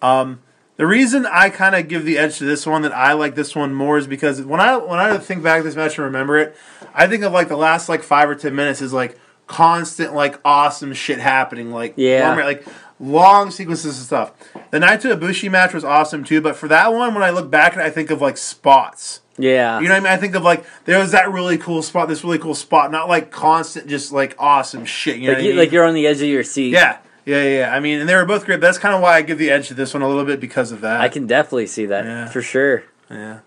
[0.00, 0.40] um,
[0.76, 3.54] the reason I kind of give the edge to this one that I like this
[3.54, 6.38] one more is because when I when I think back to this match and remember
[6.38, 6.56] it,
[6.94, 10.40] I think of like the last like five or ten minutes is like constant like
[10.44, 11.70] awesome shit happening.
[11.72, 12.28] Like Yeah.
[12.30, 12.66] long- like
[12.98, 14.32] long sequences of stuff.
[14.70, 17.76] The Naito Ibushi match was awesome too, but for that one, when I look back
[17.76, 19.20] I think of like spots.
[19.40, 19.80] Yeah.
[19.80, 20.12] You know what I mean?
[20.12, 23.08] I think of like there was that really cool spot, this really cool spot, not
[23.08, 25.16] like constant, just like awesome shit.
[25.16, 25.58] You know like, what I you, mean?
[25.58, 26.70] like you're on the edge of your seat.
[26.70, 27.74] yeah, yeah, yeah, yeah.
[27.74, 28.60] I mean, and they were both great.
[28.60, 30.72] That's kind of why I give the edge to this one a little bit because
[30.72, 31.00] of that.
[31.00, 32.28] I can definitely see that Yeah.
[32.28, 32.84] for sure.
[33.10, 33.40] Yeah.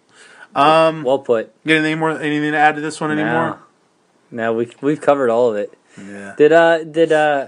[0.55, 1.03] Um.
[1.03, 1.51] Well put.
[1.65, 2.11] Get anything more?
[2.11, 3.59] Anything to add to this one anymore?
[4.31, 5.73] No, no we we've covered all of it.
[5.97, 6.33] Yeah.
[6.37, 7.47] Did uh did uh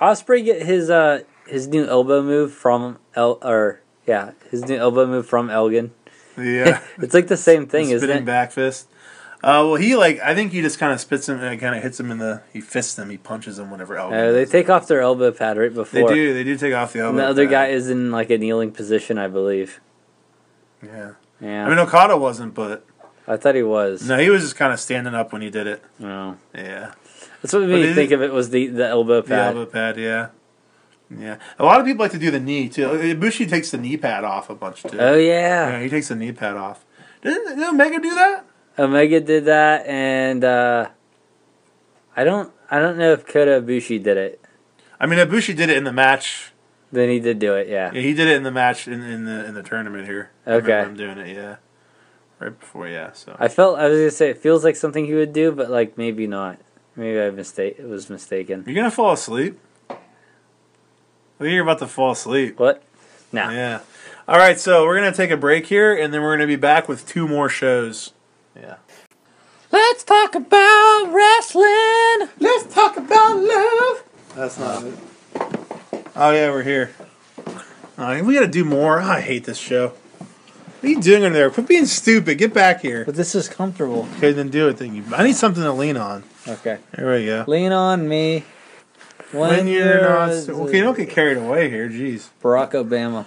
[0.00, 5.06] Ospreay get his uh his new elbow move from El or yeah his new elbow
[5.06, 5.92] move from Elgin?
[6.36, 6.80] Yeah.
[6.98, 8.24] It's like the same thing, The it?
[8.24, 8.88] back fist.
[9.42, 11.82] Uh, well, he like I think he just kind of spits him and kind of
[11.82, 13.96] hits him in the he fists him, he punches him, whatever.
[13.96, 16.08] Elbow Uh, they take off their elbow pad right before.
[16.08, 16.32] They do.
[16.32, 17.10] They do take off the elbow.
[17.10, 17.50] And the other pad.
[17.50, 19.80] guy is in like a kneeling position, I believe.
[20.82, 21.12] Yeah.
[21.40, 22.86] Yeah, I mean, Okada wasn't, but
[23.28, 24.08] I thought he was.
[24.08, 25.82] no, he was just kind of standing up when he did it.
[25.98, 26.38] No.
[26.54, 26.92] Yeah.
[27.42, 29.56] That's what made me think of it was the, the elbow The pad.
[29.56, 30.28] elbow pad, yeah.
[31.10, 31.36] Yeah.
[31.58, 32.86] A lot of people like to do the knee too.
[32.88, 34.98] Ibushi takes the knee pad off a bunch too.
[34.98, 35.82] Oh yeah, yeah.
[35.82, 36.84] he takes the knee pad off.
[37.22, 38.44] Didn't, didn't Omega do that?
[38.78, 40.88] Omega did that, and uh,
[42.16, 44.40] I don't I don't know if Kota Ibushi did it.
[44.98, 46.52] I mean, Ibushi did it in the match.
[46.90, 47.68] Then he did do it.
[47.68, 47.90] Yeah.
[47.92, 50.30] Yeah, he did it in the match in, in the in the tournament here.
[50.46, 50.72] I Okay.
[50.72, 51.34] remember him doing it.
[51.36, 51.56] Yeah,
[52.38, 52.88] right before.
[52.88, 55.52] Yeah, so I felt I was gonna say it feels like something he would do,
[55.52, 56.58] but like maybe not.
[56.96, 58.64] Maybe I mistake was mistaken.
[58.66, 59.58] you're gonna fall asleep.
[61.38, 62.58] Well, you're about to fall asleep.
[62.58, 62.82] What?
[63.32, 63.50] No.
[63.50, 63.80] Yeah.
[64.26, 66.88] All right, so we're gonna take a break here, and then we're gonna be back
[66.88, 68.12] with two more shows.
[68.56, 68.76] Yeah.
[69.70, 72.28] Let's talk about wrestling.
[72.38, 74.04] Let's talk about love.
[74.36, 74.94] That's not it.
[76.16, 76.92] Oh yeah, we're here.
[77.98, 79.00] Oh, we gotta do more.
[79.00, 79.88] Oh, I hate this show.
[79.88, 81.50] What are you doing under there?
[81.50, 82.38] Quit being stupid.
[82.38, 83.04] Get back here.
[83.04, 84.08] But this is comfortable.
[84.18, 84.76] Okay, then do it.
[84.76, 85.04] Then you.
[85.14, 86.24] I need something to lean on.
[86.46, 86.78] Okay.
[86.96, 87.44] There we go.
[87.48, 88.44] Lean on me.
[89.34, 90.30] When, you're not.
[90.30, 91.88] Okay, don't get carried away here.
[91.88, 93.26] Jeez, Barack Obama.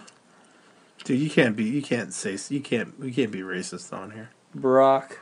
[1.03, 1.65] dude, you can't be.
[1.65, 2.37] You can't say.
[2.49, 2.93] You can't.
[3.01, 4.29] You can't be racist on here.
[4.57, 5.17] Barack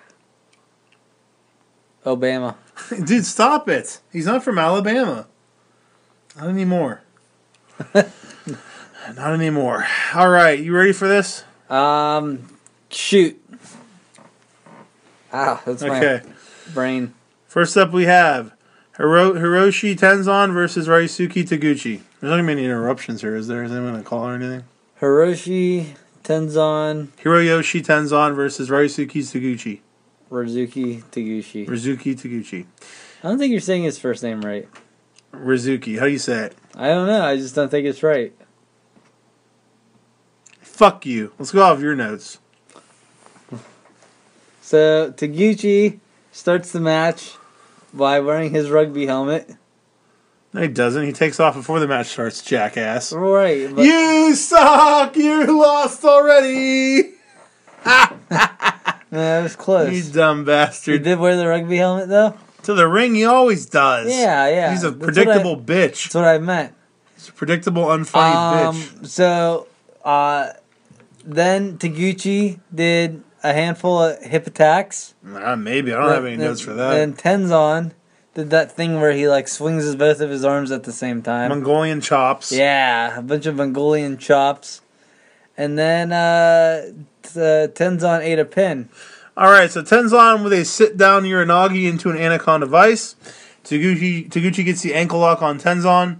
[2.06, 2.56] Obama.
[3.06, 4.00] Dude, stop it.
[4.12, 5.28] He's not from Alabama.
[6.38, 7.02] Not anymore.
[7.94, 9.86] not anymore.
[10.14, 11.44] All right, you ready for this?
[11.70, 12.48] Um,
[12.90, 13.42] shoot.
[15.34, 16.22] Ah, that's Okay.
[16.26, 17.14] my brain.
[17.48, 18.54] First up, we have
[18.98, 22.02] Hiro- Hiroshi Tenzan versus Raisuke Taguchi.
[22.20, 23.64] There's not gonna be any interruptions here, is there?
[23.64, 24.64] Is anyone gonna call or anything?
[25.02, 29.82] Hiroshi Tenzan Hiroyoshi Tenzan versus Raisuke Taguchi.
[30.32, 31.68] Rizuki Taguchi.
[31.68, 32.66] Rizuki Taguchi.
[33.24, 34.68] I don't think you're saying his first name right.
[35.34, 36.00] Rizuki.
[36.00, 36.56] How do you say it?
[36.74, 37.24] I don't know.
[37.24, 38.34] I just don't think it's right.
[40.62, 41.34] Fuck you.
[41.38, 42.40] Let's go off your notes.
[44.62, 46.00] So Taguchi
[46.32, 47.36] starts the match
[47.96, 49.50] by wearing his rugby helmet.
[50.54, 51.04] No, he doesn't.
[51.06, 53.12] He takes off before the match starts, jackass.
[53.12, 55.16] Right, but You suck!
[55.18, 57.12] You lost already!
[57.86, 59.00] that
[59.44, 59.94] was close.
[60.08, 60.94] You dumb bastard.
[60.94, 62.38] He did wear the rugby helmet though.
[62.64, 64.10] To the ring, he always does.
[64.10, 64.72] Yeah, yeah.
[64.72, 66.04] He's a That's what I- predictable bitch.
[66.06, 66.74] That's what I meant.
[67.16, 69.08] He's a predictable, unfunny Um, bitch.
[69.08, 69.68] so
[70.04, 70.50] uh,
[71.24, 75.14] then Taguchi did a handful of hip attacks.
[75.24, 75.94] Nah, maybe.
[75.94, 76.94] I don't have any notes for that.
[76.94, 77.92] Then Tenzan
[78.34, 81.22] did that thing where he like swings his both of his arms at the same
[81.22, 81.50] time.
[81.50, 82.52] Mongolian chops.
[82.52, 84.82] Yeah, a bunch of Mongolian chops.
[85.58, 86.92] And then uh,
[87.24, 88.90] uh, Tenzan ate a pin.
[89.38, 93.16] All right, so Tenzan with a sit down Uranage into an Anaconda Vice.
[93.64, 96.20] Taguchi, Taguchi gets the ankle lock on Tenzan.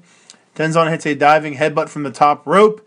[0.56, 2.86] Tenzan hits a diving headbutt from the top rope.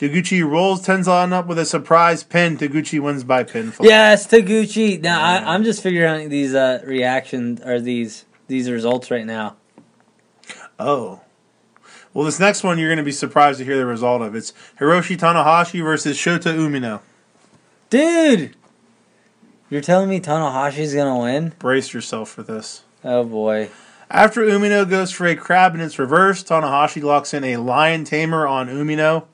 [0.00, 2.56] Taguchi rolls Tenzan up with a surprise pin.
[2.56, 3.84] Taguchi wins by pinfall.
[3.84, 4.98] Yes, Taguchi.
[4.98, 9.56] Now I, I'm just figuring out these uh, reactions or these these results right now.
[10.78, 11.20] Oh.
[12.14, 14.34] Well, this next one you're going to be surprised to hear the result of.
[14.34, 17.00] It's Hiroshi Tanahashi versus Shota Umino.
[17.90, 18.56] Dude,
[19.68, 21.52] you're telling me Tanahashi's gonna win?
[21.58, 22.84] Brace yourself for this.
[23.04, 23.68] Oh boy.
[24.10, 28.46] After Umino goes for a crab and it's reversed, Tanahashi locks in a lion tamer
[28.46, 29.26] on Umino.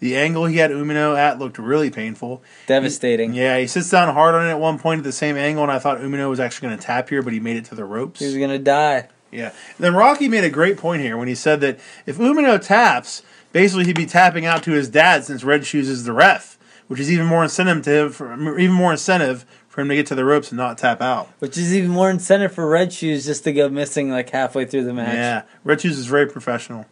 [0.00, 2.42] The angle he had Umino at looked really painful.
[2.66, 3.34] Devastating.
[3.34, 5.70] Yeah, he sits down hard on it at one point at the same angle, and
[5.70, 7.84] I thought Umino was actually going to tap here, but he made it to the
[7.84, 8.20] ropes.
[8.20, 9.08] He was gonna die.
[9.30, 9.52] Yeah.
[9.76, 13.22] And then Rocky made a great point here when he said that if Umino taps,
[13.52, 16.98] basically he'd be tapping out to his dad since Red Shoes is the ref, which
[16.98, 20.14] is even more incentive to him for, even more incentive for him to get to
[20.14, 21.28] the ropes and not tap out.
[21.38, 24.84] Which is even more incentive for Red Shoes just to go missing like halfway through
[24.84, 25.14] the match.
[25.14, 26.86] Yeah, Red Shoes is very professional.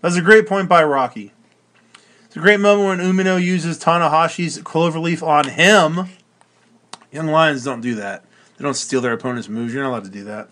[0.00, 1.33] That's a great point by Rocky.
[2.34, 6.08] It's a great moment when Umino uses Tanahashi's cloverleaf on him.
[7.12, 8.24] Young Lions don't do that.
[8.56, 9.72] They don't steal their opponent's moves.
[9.72, 10.50] You're not allowed to do that.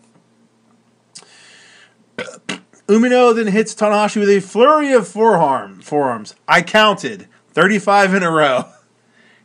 [2.87, 6.37] Umino then hits Tanahashi with a flurry of forearm forearms.
[6.47, 8.67] I counted 35 in a row.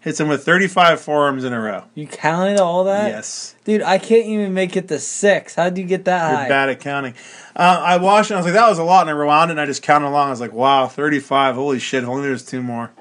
[0.08, 1.84] Hits him with 35 forearms in a row.
[1.93, 3.10] You counted all that?
[3.10, 3.55] Yes.
[3.66, 5.55] Dude, I can't even make it to six.
[5.55, 6.47] How'd you get that You're high?
[6.47, 7.14] bad at counting.
[7.53, 8.36] Uh, I watched it.
[8.36, 10.08] I was like, that was a lot, and I rewound it, and I just counted
[10.08, 10.28] along.
[10.28, 11.55] I was like, wow, 35.
[11.55, 12.05] Holy shit.
[12.05, 12.91] Only there's two more.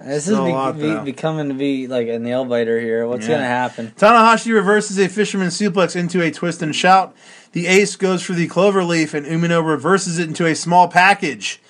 [0.00, 3.06] This Still is be- lot, be- becoming to be like a nail biter here.
[3.06, 3.34] What's Yeah.
[3.36, 3.92] gonna happen?
[3.96, 7.14] Tanahashi reverses a fisherman suplex into a twist and shout.
[7.52, 11.60] The ace goes for the clover leaf, and Umino reverses it into a small package.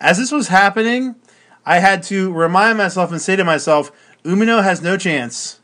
[0.00, 1.16] As this was happening,
[1.64, 3.92] I had to remind myself and say to myself,
[4.24, 5.60] Umino has no chance.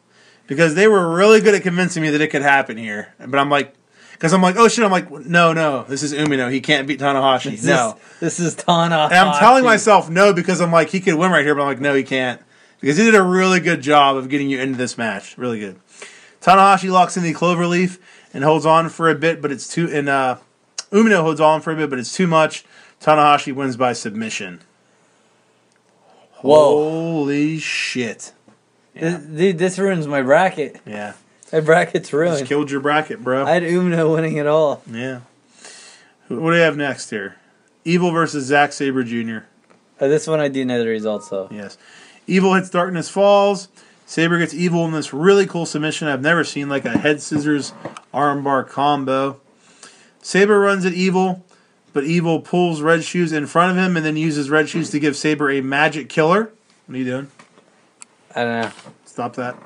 [0.46, 3.12] Because they were really good at convincing me that it could happen here.
[3.18, 3.74] But I'm like,
[4.12, 6.50] because I'm like, oh shit, I'm like, no, no, this is Umino.
[6.50, 7.50] He can't beat Tanahashi.
[7.50, 7.98] This no.
[7.98, 9.04] is, this is Tana.
[9.10, 11.68] And I'm telling myself no because I'm like, he could win right here, but I'm
[11.68, 12.40] like, no, he can't.
[12.80, 15.36] Because he did a really good job of getting you into this match.
[15.36, 15.78] Really good.
[16.40, 17.98] Tanahashi locks in the cloverleaf
[18.32, 19.88] and holds on for a bit, but it's too.
[19.92, 20.38] And uh,
[20.90, 22.64] Umino holds on for a bit, but it's too much.
[23.00, 24.62] Tanahashi wins by submission.
[26.42, 26.90] Whoa.
[27.20, 28.32] Holy shit.
[28.94, 29.18] Yeah.
[29.18, 30.80] Dude, this ruins my bracket.
[30.86, 31.14] Yeah.
[31.52, 32.38] My bracket's ruined.
[32.38, 33.46] Just killed your bracket, bro.
[33.46, 34.82] I had Umino winning it all.
[34.90, 35.20] yeah.
[36.28, 37.36] What do we have next here?
[37.84, 39.46] Evil versus Zack Sabre Jr.
[39.98, 41.50] Uh, this one I do know the results of.
[41.50, 41.78] Yes.
[42.26, 43.68] Evil hits Darkness Falls.
[44.04, 47.72] Sabre gets Evil in this really cool submission I've never seen, like a head scissors
[48.12, 49.40] armbar combo.
[50.20, 51.44] Sabre runs at Evil,
[51.98, 55.00] but Evil pulls Red Shoes in front of him and then uses Red Shoes to
[55.00, 56.52] give Sabre a magic killer.
[56.86, 57.30] What are you doing?
[58.36, 58.70] I don't know.
[59.04, 59.56] Stop that.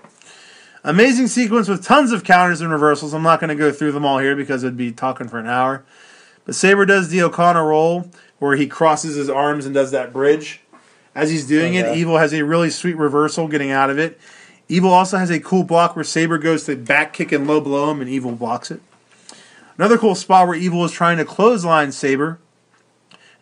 [0.83, 3.13] Amazing sequence with tons of counters and reversals.
[3.13, 5.47] I'm not going to go through them all here because it'd be talking for an
[5.47, 5.85] hour.
[6.47, 8.09] But Sabre does the O'Connor roll
[8.39, 10.63] where he crosses his arms and does that bridge.
[11.15, 14.19] As he's doing it, Evil has a really sweet reversal getting out of it.
[14.71, 17.91] Evil also has a cool block where Sabre goes to back kick and low blow
[17.91, 18.81] him, and Evil blocks it.
[19.79, 22.39] Another cool spot where Evil is trying to clothesline Sabre,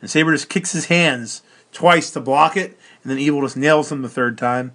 [0.01, 3.91] and Sabre just kicks his hands twice to block it, and then Evil just nails
[3.93, 4.73] him the third time.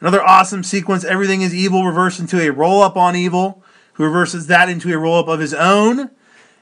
[0.00, 1.04] Another awesome sequence.
[1.04, 3.62] Everything is evil reversed into a roll up on evil,
[3.94, 6.10] who reverses that into a roll up of his own.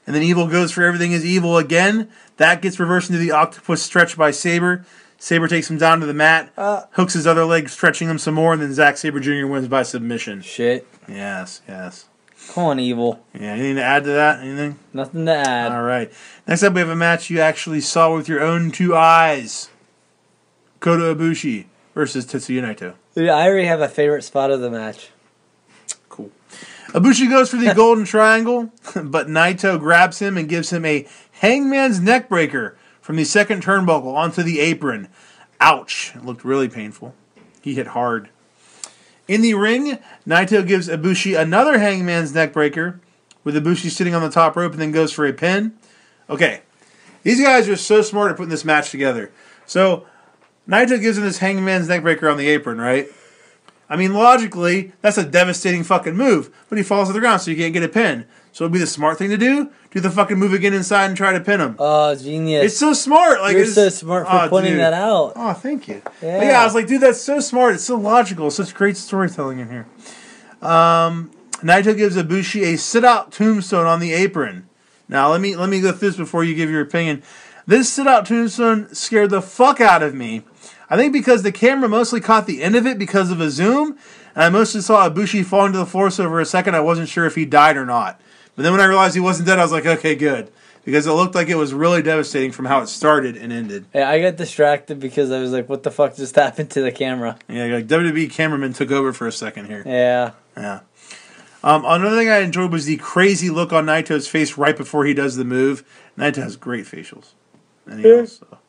[0.07, 2.09] And then evil goes for everything is evil again.
[2.37, 4.85] That gets reversed into the octopus stretch by Sabre.
[5.17, 6.83] Sabre takes him down to the mat, Uh.
[6.91, 9.47] hooks his other leg, stretching him some more, and then Zack Sabre Jr.
[9.47, 10.41] wins by submission.
[10.41, 10.87] Shit.
[11.07, 12.05] Yes, yes.
[12.53, 13.23] Come on, evil.
[13.33, 14.39] Yeah, anything to add to that?
[14.39, 14.79] Anything?
[14.93, 15.71] Nothing to add.
[15.71, 16.11] All right.
[16.47, 19.69] Next up, we have a match you actually saw with your own two eyes
[20.79, 22.93] Kota Ibushi versus Tetsuya Naito.
[23.15, 25.09] Dude, I already have a favorite spot of the match.
[26.09, 26.31] Cool.
[26.89, 28.71] Ibushi goes for the golden triangle,
[29.03, 34.13] but Naito grabs him and gives him a hangman's neck breaker from the second turnbuckle
[34.13, 35.07] onto the apron.
[35.59, 36.13] Ouch.
[36.15, 37.15] It looked really painful.
[37.61, 38.29] He hit hard.
[39.27, 39.97] In the ring,
[40.27, 42.99] Naito gives Ibushi another hangman's neckbreaker,
[43.43, 45.73] with Ibushi sitting on the top rope and then goes for a pin.
[46.29, 46.61] Okay.
[47.23, 49.31] These guys are so smart at putting this match together.
[49.65, 50.05] So,
[50.67, 53.07] Naito gives him this hangman's neckbreaker on the apron, right?
[53.89, 57.51] I mean, logically, that's a devastating fucking move, but he falls to the ground, so
[57.51, 58.25] you can't get a pin.
[58.55, 61.17] So it'd be the smart thing to do: do the fucking move again inside and
[61.17, 61.75] try to pin him.
[61.77, 62.63] Oh, genius.
[62.67, 63.41] It's so smart.
[63.41, 64.79] Like You're it's, so smart for Oh, pointing dude.
[64.79, 65.33] that out.
[65.35, 66.01] Oh, thank you.
[66.21, 66.37] Yeah.
[66.37, 67.75] But yeah, I was like, dude, that's so smart.
[67.75, 68.49] It's so logical.
[68.49, 69.85] Such great storytelling in here.
[70.61, 74.69] Um, Naito gives Ibushi a sit-out tombstone on the apron.
[75.09, 77.23] Now let me let me go through this before you give your opinion.
[77.67, 80.43] This sit out tombstone scared the fuck out of me.
[80.89, 83.97] I think because the camera mostly caught the end of it because of a zoom,
[84.33, 86.09] and I mostly saw Ibushi falling to the floor.
[86.09, 88.21] So for a second, I wasn't sure if he died or not.
[88.55, 90.51] But then when I realized he wasn't dead, I was like, okay, good,
[90.85, 93.85] because it looked like it was really devastating from how it started and ended.
[93.93, 96.91] Yeah, I got distracted because I was like, "What the fuck just happened to the
[96.91, 99.83] camera?" Yeah, like WWE cameraman took over for a second here.
[99.85, 100.31] Yeah.
[100.55, 100.79] Yeah.
[101.63, 105.13] Um, another thing I enjoyed was the crazy look on Naito's face right before he
[105.15, 105.83] does the move.
[106.17, 107.29] Naito has great facials.
[107.87, 108.59] And he also,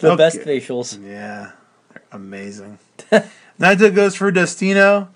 [0.00, 0.16] The Okay.
[0.16, 0.98] best facials.
[1.00, 1.52] yeah,
[1.92, 2.78] they're amazing.
[3.60, 5.08] Naito goes for Destino,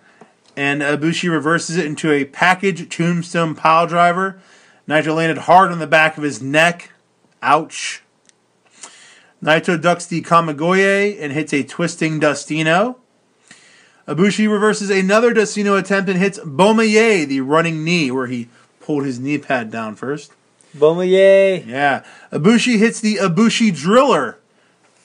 [0.59, 4.40] and Ibushi reverses it into a package tombstone pile driver.
[4.88, 6.90] Naito landed hard on the back of his neck.
[7.40, 8.02] Ouch.
[9.40, 12.96] Naito ducks the Kamigoye and hits a twisting Destino.
[14.09, 18.48] Ibushi reverses another Destino attempt and hits Bomaye, the running knee, where he
[18.80, 20.32] pulled his knee pad down first.
[20.76, 21.64] Bomaye.
[21.68, 22.02] Yeah.
[22.32, 24.38] Ibushi hits the Ibushi driller.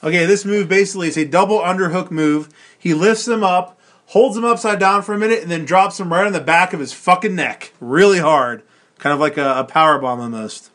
[0.04, 2.49] Okay, this move basically is a double underhook move.
[2.76, 3.80] He lifts them up,
[4.14, 6.74] holds him upside down for a minute, and then drops him right on the back
[6.74, 7.74] of his fucking neck.
[7.80, 8.64] Really hard.
[8.99, 10.70] Kind of like a, a power bomb almost.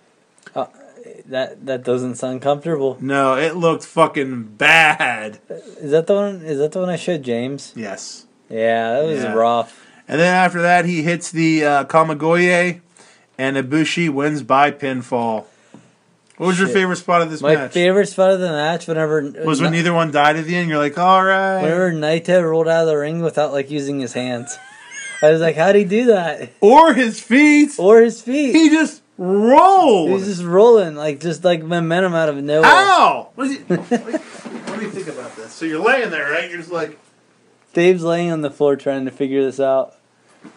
[1.27, 2.97] That that doesn't sound comfortable.
[3.01, 5.39] No, it looked fucking bad.
[5.79, 6.37] Is that the one?
[6.43, 7.73] Is that the one I showed James?
[7.77, 8.27] Yes.
[8.49, 9.35] Yeah, that was Yeah.
[9.35, 9.87] rough.
[10.07, 12.81] And then after that, he hits the uh, Kamigoye,
[13.37, 15.45] and Ibushi wins by pinfall.
[16.39, 17.55] What was your favorite spot of this match?
[17.55, 17.73] My match?
[17.73, 20.69] favorite spot of the match whenever was when neither one died at the end.
[20.69, 21.61] You're like, all right.
[21.61, 24.57] whenever Naito rolled out of the ring without like using his hands.
[25.21, 26.53] I was like, how'd he do that?
[26.61, 27.73] Or his feet.
[27.77, 28.55] Or his feet.
[28.55, 30.11] He just rolled.
[30.11, 32.71] He was just rolling, like just like momentum out of nowhere.
[32.71, 33.31] How?
[33.35, 33.89] What, what
[34.79, 35.53] do you think about this?
[35.53, 36.49] So you're laying there, right?
[36.49, 36.99] You're just like,
[37.73, 39.95] Dave's laying on the floor trying to figure this out.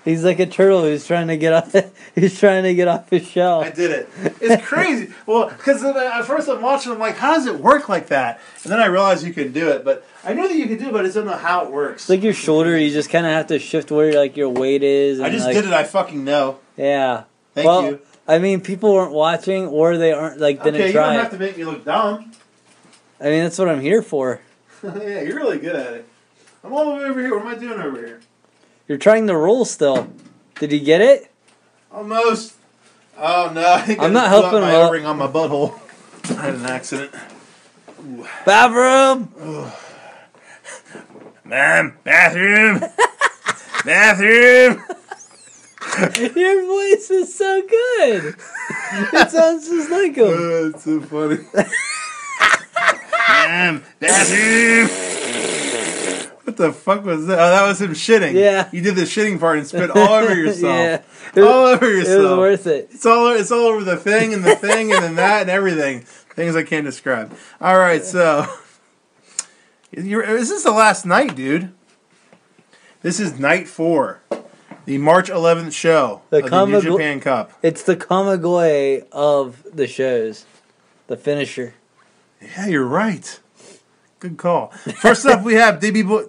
[0.03, 1.75] He's like a turtle who's trying to get off.
[2.15, 3.61] He's trying to get off his shell.
[3.61, 4.09] I did it.
[4.41, 5.13] It's crazy.
[5.25, 8.41] well, because at first I'm watching, I'm like, how does it work like that?
[8.63, 10.87] And then I realized you could do it, but I knew that you could do
[10.87, 12.03] it, but I just don't know how it works.
[12.03, 12.77] It's like your shoulder.
[12.77, 15.19] You just kind of have to shift where like your weight is.
[15.19, 15.73] And, I just like, did it.
[15.73, 16.59] I fucking know.
[16.75, 17.23] Yeah.
[17.53, 17.99] Thank well, you.
[18.27, 21.07] I mean, people weren't watching, or they aren't like didn't Okay, you try.
[21.07, 21.23] don't it.
[21.23, 22.31] have to make me look dumb.
[23.19, 24.41] I mean, that's what I'm here for.
[24.83, 26.07] yeah, you're really good at it.
[26.63, 27.35] I'm all the way over here.
[27.35, 28.21] What am I doing over here?
[28.87, 30.11] You're trying the roll still.
[30.59, 31.31] Did you get it?
[31.91, 32.55] Almost.
[33.17, 33.73] Oh no!
[33.73, 34.91] I think I I'm just not blew helping my him up.
[34.91, 35.79] ring on my butthole.
[36.37, 37.11] I had an accident.
[38.45, 39.31] Bathroom.
[41.45, 42.79] Ma'am, bathroom,
[43.83, 44.83] bathroom.
[46.35, 48.35] Your voice is so good.
[49.13, 50.27] It sounds just like him.
[50.29, 51.39] Oh, it's so funny.
[53.27, 55.20] Ma'am, bathroom.
[56.61, 57.39] The fuck was that?
[57.39, 58.33] Oh, that was him shitting.
[58.33, 58.69] Yeah.
[58.71, 60.63] You did the shitting part and spit all over yourself.
[60.63, 61.01] yeah.
[61.35, 62.19] It was, All over yourself.
[62.19, 62.89] it was worth it.
[62.91, 66.01] It's all it's all over the thing and the thing and then that and everything.
[66.01, 67.35] Things I can't describe.
[67.59, 68.45] All right, so
[69.91, 71.73] you're, is this the last night, dude?
[73.01, 74.21] This is night four,
[74.85, 77.51] the March 11th show The of the New Japan Cup.
[77.61, 80.45] It's the Kamigoye of the shows.
[81.07, 81.73] The finisher.
[82.41, 83.39] Yeah, you're right.
[84.19, 84.67] Good call.
[85.01, 86.23] First up, we have Boy.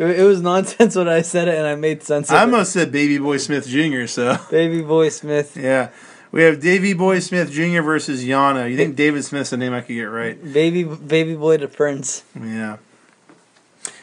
[0.00, 2.38] It, it was nonsense when I said it, and I made sense of it.
[2.38, 2.44] I it.
[2.46, 4.06] almost said Baby Boy Smith Jr.
[4.06, 5.56] So Baby Boy Smith.
[5.56, 5.90] yeah,
[6.32, 7.82] we have Davy Boy Smith Jr.
[7.82, 8.68] versus Yano.
[8.68, 10.42] You think David Smith's a name I could get right?
[10.52, 12.24] Baby Baby Boy the Prince.
[12.34, 12.78] Yeah.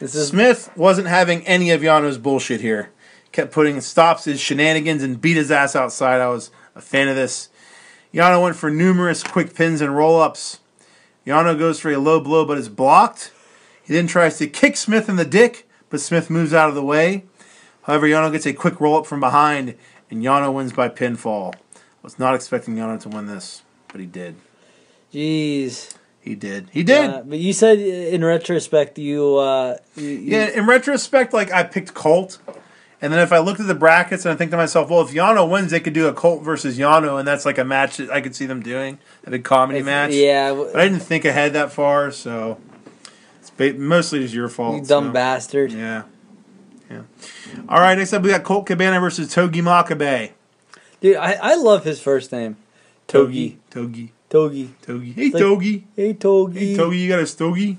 [0.00, 2.90] This is Smith wasn't having any of Yano's bullshit here.
[3.32, 6.20] Kept putting stops his shenanigans and beat his ass outside.
[6.20, 7.48] I was a fan of this.
[8.14, 10.60] Yano went for numerous quick pins and roll ups.
[11.26, 13.32] Yano goes for a low blow but is blocked.
[13.82, 16.84] He then tries to kick Smith in the dick, but Smith moves out of the
[16.84, 17.24] way.
[17.82, 19.74] However, Yano gets a quick roll up from behind,
[20.10, 21.54] and Yano wins by pinfall.
[21.54, 24.36] I Was not expecting Yano to win this, but he did.
[25.12, 25.94] jeez.
[26.20, 26.68] He did.
[26.72, 27.08] He did.
[27.08, 31.62] Uh, but you said in retrospect you uh you, you- Yeah, in retrospect, like I
[31.62, 32.38] picked Colt,
[33.00, 35.12] and then if I looked at the brackets and I think to myself, well, if
[35.12, 38.10] Yano wins, they could do a Colt versus Yano, and that's like a match that
[38.10, 40.12] I could see them doing a big comedy match.
[40.12, 42.58] Yeah, but I didn't think ahead that far, so
[43.58, 44.76] it's mostly just your fault.
[44.76, 45.12] you dumb so.
[45.12, 45.72] bastard.
[45.72, 46.02] Yeah,
[46.90, 47.02] yeah.
[47.68, 50.32] All right, next up we got Colt Cabana versus Togi Makabe.
[51.00, 52.56] Dude, I, I love his first name.
[53.06, 53.58] Togi.
[53.70, 54.74] Togi, Togi.
[54.82, 55.12] Togi.
[55.12, 55.84] Hey, like- Togi.
[55.96, 56.58] Hey Togi.
[56.58, 57.78] Hey, Togi, you got a stogie?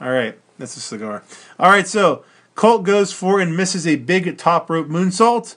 [0.00, 1.22] All right, that's a cigar.
[1.58, 5.56] All right, so Colt goes for and misses a big top rope moonsault.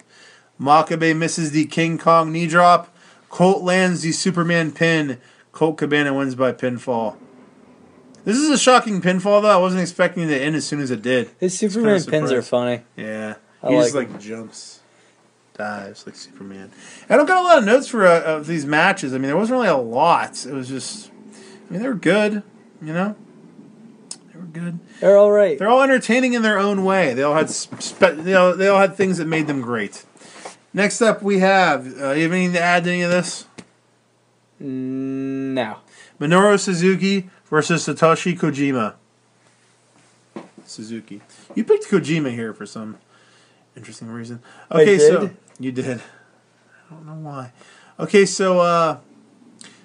[0.59, 2.89] Makabe misses the King Kong knee drop.
[3.29, 5.19] Colt lands the Superman pin.
[5.51, 7.15] Colt Cabana wins by pinfall.
[8.25, 9.49] This is a shocking pinfall, though.
[9.49, 11.29] I wasn't expecting it to end as soon as it did.
[11.39, 12.83] His Superman pins are funny.
[12.95, 14.79] Yeah, I he just like like jumps.
[15.55, 16.71] dives like Superman.
[17.09, 19.13] I don't got a lot of notes for uh, of these matches.
[19.13, 20.45] I mean, there wasn't really a lot.
[20.45, 21.11] It was just,
[21.69, 22.43] I mean, they were good.
[22.81, 23.15] You know,
[24.33, 24.79] they were good.
[25.01, 25.57] They're all right.
[25.59, 27.13] They're all entertaining in their own way.
[27.13, 30.05] They all had, spe- you know, they all had things that made them great.
[30.73, 31.85] Next up, we have.
[32.01, 33.45] Uh, you have anything to add to any of this?
[34.61, 35.77] Mm, No.
[36.19, 38.95] Minoru Suzuki versus Satoshi Kojima.
[40.65, 41.21] Suzuki.
[41.53, 42.97] You picked Kojima here for some
[43.77, 44.41] interesting reason.
[44.71, 45.29] Okay, so
[45.59, 46.01] you did.
[46.89, 47.51] I don't know why.
[47.99, 48.97] Okay, so uh,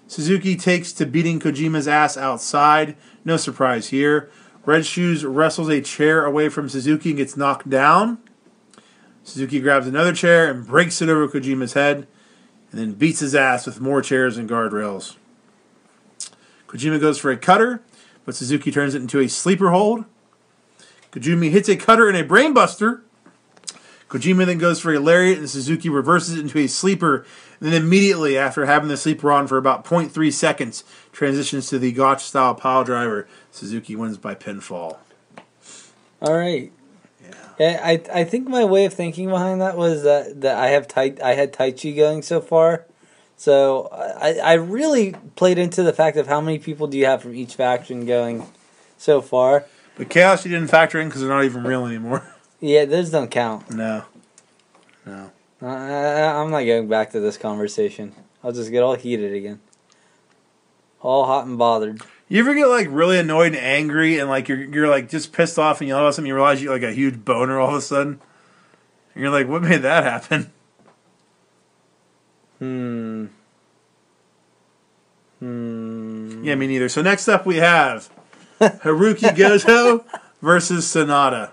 [0.07, 2.97] Suzuki takes to beating Kojima's ass outside.
[3.23, 4.31] No surprise here.
[4.65, 8.17] Red Shoes wrestles a chair away from Suzuki and gets knocked down.
[9.25, 12.07] Suzuki grabs another chair and breaks it over Kojima's head,
[12.71, 15.17] and then beats his ass with more chairs and guardrails.
[16.69, 17.83] Kojima goes for a cutter,
[18.25, 20.05] but Suzuki turns it into a sleeper hold.
[21.11, 23.01] Kojima hits a cutter and a brainbuster.
[24.09, 27.27] Kojima then goes for a lariat, and Suzuki reverses it into a sleeper.
[27.61, 31.93] And then immediately after having the sleeper on for about 0.3 seconds, transitions to the
[31.93, 33.27] Gotch style pile driver.
[33.51, 34.99] Suzuki wins by pinfall.
[36.23, 36.73] All right.
[37.59, 37.81] Yeah.
[37.83, 41.15] I I think my way of thinking behind that was that, that I have tai,
[41.23, 42.87] I had Taichi going so far,
[43.39, 47.23] so I I really played into the fact of how many people do you have
[47.23, 48.47] from each faction going
[48.99, 49.65] so far.
[49.97, 52.23] But Chaos you didn't factor in because they're not even real anymore.
[52.61, 53.71] Yeah, those don't count.
[53.71, 54.03] No.
[55.07, 55.31] No.
[55.63, 58.13] I, I, I'm not going back to this conversation.
[58.43, 59.61] I'll just get all heated again,
[61.01, 62.03] all hot and bothered.
[62.29, 65.57] You ever get like really annoyed and angry and like you're you're like just pissed
[65.57, 67.69] off and you all of a sudden you realize you like a huge boner all
[67.69, 68.21] of a sudden?
[69.15, 70.53] And you're like, what made that happen?
[72.59, 73.27] Hmm.
[75.39, 76.45] Hmm.
[76.45, 76.89] Yeah, me neither.
[76.89, 78.11] So next up we have
[78.61, 80.05] Hirooki Goto
[80.43, 81.51] versus Sanada.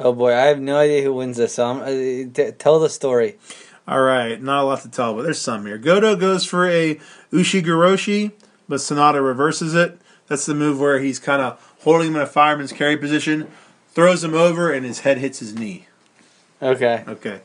[0.00, 1.54] Oh boy, I have no idea who wins this.
[1.54, 3.36] So I'm, uh, t- tell the story.
[3.86, 5.78] All right, not a lot to tell, but there's some here.
[5.78, 7.00] Goto goes for a
[7.32, 8.32] Ushigoroshi,
[8.68, 9.98] but Sanada reverses it.
[10.28, 13.48] That's the move where he's kind of holding him in a fireman's carry position,
[13.88, 15.86] throws him over, and his head hits his knee.
[16.60, 17.02] Okay.
[17.08, 17.40] Okay.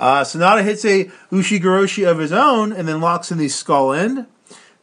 [0.00, 4.26] Uh, Sanada hits a Ushigoroshi of his own and then locks in the skull end.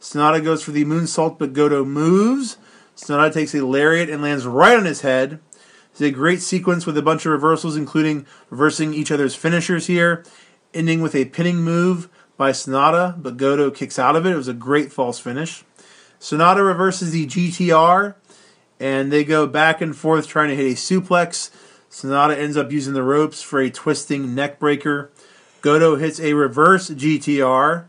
[0.00, 2.56] Sanada goes for the moonsault, but Goto moves.
[2.96, 5.40] Sanada takes a lariat and lands right on his head.
[5.90, 10.24] It's a great sequence with a bunch of reversals, including reversing each other's finishers here,
[10.72, 14.30] ending with a pinning move by Sanada, but Goto kicks out of it.
[14.30, 15.64] It was a great false finish.
[16.20, 18.14] Sanada reverses the GTR,
[18.78, 21.50] and they go back and forth trying to hit a suplex.
[21.90, 25.10] Sanada ends up using the ropes for a twisting neck breaker.
[25.60, 27.88] Goto hits a reverse GTR.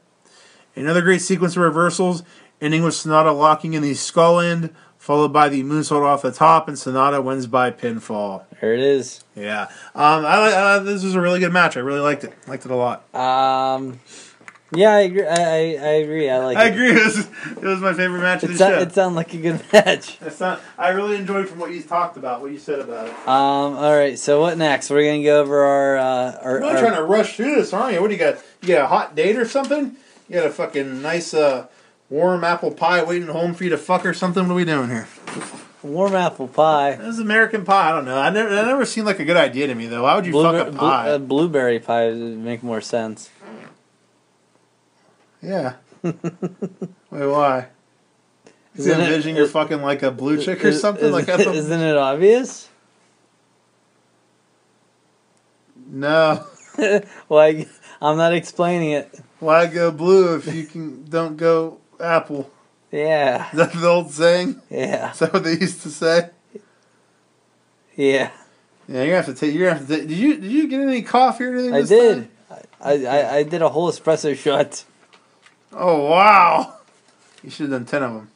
[0.76, 2.24] Another great sequence of reversals,
[2.62, 6.68] ending with Sanada locking in the skull end, followed by the moonsault off the top,
[6.68, 8.45] and Sanada wins by pinfall.
[8.62, 9.24] There it is.
[9.36, 9.64] Yeah,
[9.95, 11.78] um, I, uh, this was a really good match.
[11.78, 12.34] I really liked it.
[12.47, 13.14] Liked it a lot.
[13.14, 14.00] Um,
[14.74, 15.26] yeah, I agree.
[15.26, 16.30] I, I, I agree.
[16.30, 16.58] I like.
[16.58, 16.60] It.
[16.62, 16.74] I it.
[16.74, 16.90] agree.
[17.00, 17.18] It was,
[17.58, 18.80] it was my favorite match of the show.
[18.80, 20.18] it sounded like a good match.
[20.40, 20.62] Not.
[20.78, 23.14] I really enjoyed from what you talked about, what you said about it.
[23.28, 23.76] Um.
[23.78, 24.18] All right.
[24.18, 24.90] So what next?
[24.90, 26.52] We're gonna go over our uh, our.
[26.52, 28.02] You're really our trying to rush through this, aren't you?
[28.02, 28.38] What do you got?
[28.62, 29.96] You got a hot date or something?
[30.28, 31.68] You got a fucking nice uh,
[32.10, 34.44] warm apple pie waiting home for you to fuck or something?
[34.48, 35.08] What are we doing here?
[35.82, 36.96] warm apple pie.
[36.96, 37.90] This is American pie.
[37.90, 38.18] I don't know.
[38.18, 40.04] I never, that never seemed like a good idea to me though.
[40.04, 41.10] Why would you Blueber- fuck a pie?
[41.12, 43.30] uh, blueberry pie would make more sense.
[45.42, 45.74] Yeah.
[46.04, 46.16] Wait,
[47.12, 47.68] why?
[48.76, 51.06] Is Isn't it it- you're fucking like a blue chick or something?
[51.06, 52.70] is- like that's a, isn't it obvious?
[55.88, 56.46] no.
[57.30, 57.68] like
[58.02, 59.20] I'm not explaining it.
[59.40, 62.50] Why go blue if you can don't go apple?
[62.92, 63.50] Yeah.
[63.52, 64.62] Is that the old saying?
[64.70, 65.12] Yeah.
[65.12, 66.30] Is that what they used to say?
[67.96, 68.32] Yeah.
[68.88, 69.54] Yeah, you're gonna have to take.
[69.54, 69.98] You're gonna have to.
[69.98, 71.74] Take, did you did you get any coffee or anything?
[71.76, 72.28] I did.
[72.82, 74.84] I, I I did a whole espresso shot.
[75.72, 76.76] Oh wow!
[77.44, 78.30] You should have done ten of them.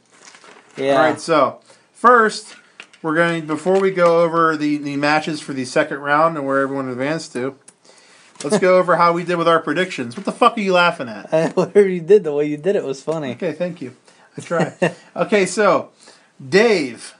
[0.77, 0.93] Yeah.
[0.93, 1.19] All right.
[1.19, 1.61] So
[1.93, 2.55] first,
[3.01, 6.61] we're going before we go over the the matches for the second round and where
[6.61, 7.57] everyone advanced to.
[8.43, 10.17] Let's go over how we did with our predictions.
[10.17, 11.31] What the fuck are you laughing at?
[11.55, 13.31] Whatever you did, the way you did it was funny.
[13.31, 13.95] Okay, thank you.
[14.37, 14.95] I tried.
[15.15, 15.91] okay, so
[16.49, 17.15] Dave,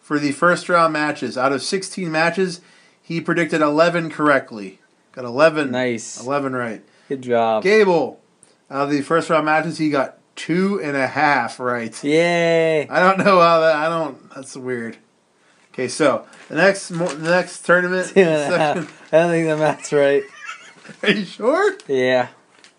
[0.00, 2.60] for the first round matches, out of 16 matches,
[3.00, 4.80] he predicted 11 correctly.
[5.12, 5.70] Got 11.
[5.70, 6.20] Nice.
[6.20, 6.82] 11 right.
[7.08, 7.62] Good job.
[7.62, 8.20] Gable,
[8.70, 12.02] out of the first round matches, he got two and a half right.
[12.04, 12.88] Yay.
[12.88, 13.76] I don't know how that.
[13.76, 14.34] I don't.
[14.34, 14.96] That's weird.
[15.72, 18.08] Okay, so the next the next tournament.
[18.08, 19.12] Two and a half.
[19.12, 20.22] I don't think the math's right.
[21.02, 21.76] Are you sure?
[21.88, 22.28] Yeah.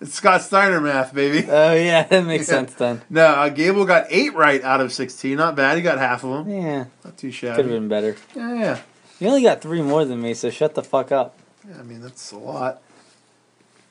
[0.02, 1.48] It's Scott Steiner math, baby.
[1.50, 2.56] Oh yeah, that makes Yeah.
[2.56, 3.02] sense then.
[3.10, 5.38] No, uh, Gable got eight right out of 16.
[5.38, 5.78] Not bad.
[5.78, 6.54] He got half of them.
[6.54, 6.86] Yeah.
[7.04, 7.56] Not too shabby.
[7.56, 8.16] Could have been better.
[8.36, 8.80] Yeah, yeah.
[9.20, 11.38] You only got three more than me, so shut the fuck up.
[11.68, 12.82] Yeah, I mean that's a lot.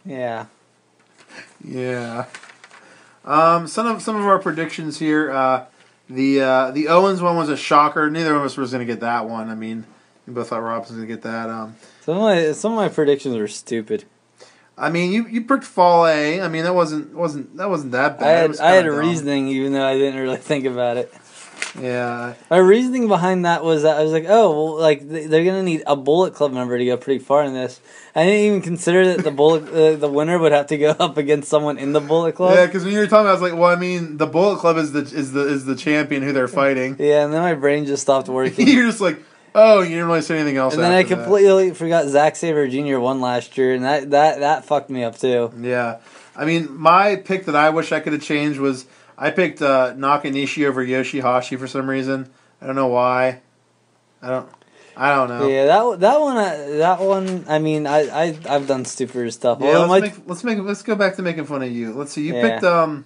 [0.05, 0.47] Yeah.
[1.65, 2.27] Yeah.
[3.25, 5.31] Um, some of some of our predictions here.
[5.31, 5.65] Uh,
[6.11, 8.11] the uh, the Owens one was a shocker.
[8.11, 9.49] Neither of us was going to get that one.
[9.49, 9.87] I mean,
[10.27, 11.49] we both thought Robinson was going to get that.
[11.49, 14.05] Um, Some of my some of my predictions were stupid.
[14.77, 16.43] I mean, you you picked Fall A.
[16.43, 18.29] I mean, that wasn't wasn't that wasn't that bad.
[18.29, 18.99] I had I had a dumb.
[18.99, 21.13] reasoning even though I didn't really think about it.
[21.81, 22.35] Yeah.
[22.51, 25.83] My reasoning behind that was that I was like, oh, well, like they're gonna need
[25.87, 27.81] a Bullet Club member to go pretty far in this.
[28.15, 31.17] I didn't even consider that the Bullet uh, the winner would have to go up
[31.17, 32.55] against someone in the Bullet Club.
[32.55, 34.77] Yeah, because when you were talking, I was like, well, I mean, the Bullet Club
[34.77, 36.97] is the is the is the champion who they're fighting.
[37.05, 38.67] Yeah, and then my brain just stopped working.
[38.69, 39.19] You're just like,
[39.55, 40.75] oh, you didn't really say anything else.
[40.75, 41.23] and then I after that.
[41.25, 42.99] completely forgot Zack Sabre Jr.
[42.99, 45.53] won last year, and that that that fucked me up too.
[45.61, 45.99] Yeah,
[46.37, 48.87] I mean, my pick that I wish I could have changed was
[49.17, 52.29] I picked uh, Nakanishi over Yoshihashi for some reason.
[52.61, 53.41] I don't know why.
[54.23, 54.49] I don't.
[54.97, 55.49] I don't know.
[55.49, 57.45] Yeah, that that one, uh, that one.
[57.49, 59.59] I mean, I I I've done stupider stuff.
[59.61, 61.93] Yeah, Although let's, my- make, let's make let's go back to making fun of you.
[61.93, 62.27] Let's see.
[62.27, 62.43] You Yeah.
[62.43, 63.05] picked um.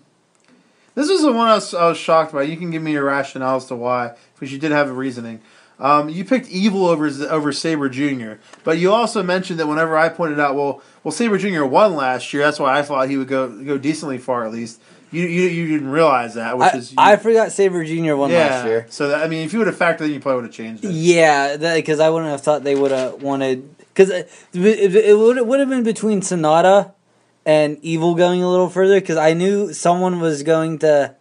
[0.94, 2.42] This was the one I was, I was shocked by.
[2.42, 5.40] You can give me your rationale as to why, because you did have a reasoning.
[5.78, 8.32] Um, you picked Evil over over Sabre Jr.,
[8.64, 11.64] but you also mentioned that whenever I pointed out, well, well, Sabre Jr.
[11.64, 12.42] won last year.
[12.42, 14.80] That's why I thought he would go go decently far at least.
[15.10, 18.14] You you, you didn't realize that, which I, is I forgot Sabre Jr.
[18.14, 18.38] won yeah.
[18.38, 18.86] last year.
[18.90, 20.84] So that, I mean, if you would have factored in, you probably would have changed
[20.84, 20.90] it.
[20.90, 23.76] Yeah, because I wouldn't have thought they would have wanted.
[23.78, 26.92] Because it, it, it would have been between Sanada
[27.46, 29.00] and Evil going a little further.
[29.00, 31.14] Because I knew someone was going to.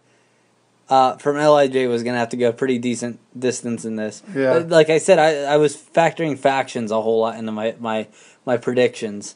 [0.90, 4.22] Uh, from Lij was gonna have to go pretty decent distance in this.
[4.34, 4.64] Yeah.
[4.66, 8.08] Like I said, I, I was factoring factions a whole lot into my my,
[8.46, 9.34] my predictions,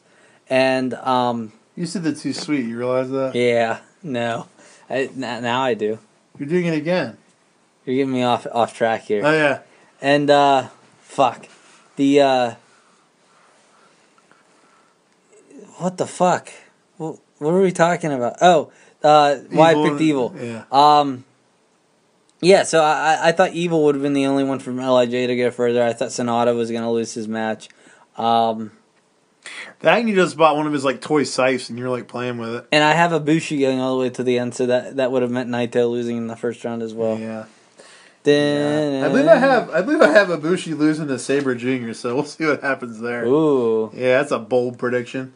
[0.49, 2.65] and um, You said that too sweet.
[2.65, 3.35] You realize that?
[3.35, 4.47] yeah, no,
[4.89, 5.99] I, now I do.
[6.37, 7.17] You're doing it again.
[7.85, 9.21] You're getting me off off track here.
[9.25, 9.59] Oh yeah.
[10.01, 10.69] And uh
[11.01, 11.47] fuck.
[11.95, 12.55] The uh
[15.77, 16.49] What the fuck?
[16.97, 18.37] What, what are we talking about?
[18.41, 18.71] Oh,
[19.03, 20.33] uh why I picked evil.
[20.39, 20.63] Yeah.
[20.71, 21.25] Um
[22.41, 25.11] yeah, so I, I- I thought Evil would have been the only one from Lij
[25.11, 25.81] to go further.
[25.81, 27.69] I thought Sanada was gonna lose his match.
[28.17, 28.71] Um
[29.83, 32.55] That you just bought one of his like toy scythes and you're like playing with
[32.55, 32.67] it.
[32.71, 35.21] and I have Ibushi going all the way to the end, so that, that would
[35.21, 37.19] have meant Naito losing in the first round as well.
[37.19, 37.45] yeah.
[38.23, 41.91] Then, I believe I have I believe I have Ibushi losing to Sabre Jr.
[41.91, 43.25] So we'll see what happens there.
[43.25, 43.91] Ooh.
[43.93, 45.33] Yeah, that's a bold prediction.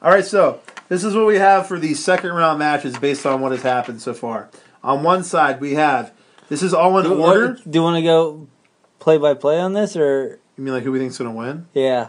[0.00, 3.42] All right, so this is what we have for the second round matches based on
[3.42, 4.48] what has happened so far.
[4.82, 6.14] On one side, we have
[6.48, 7.58] this is all in Do, order.
[7.68, 8.48] do you want to go
[8.98, 11.66] play by play on this, or You mean like who we think's gonna win?
[11.74, 12.08] yeah,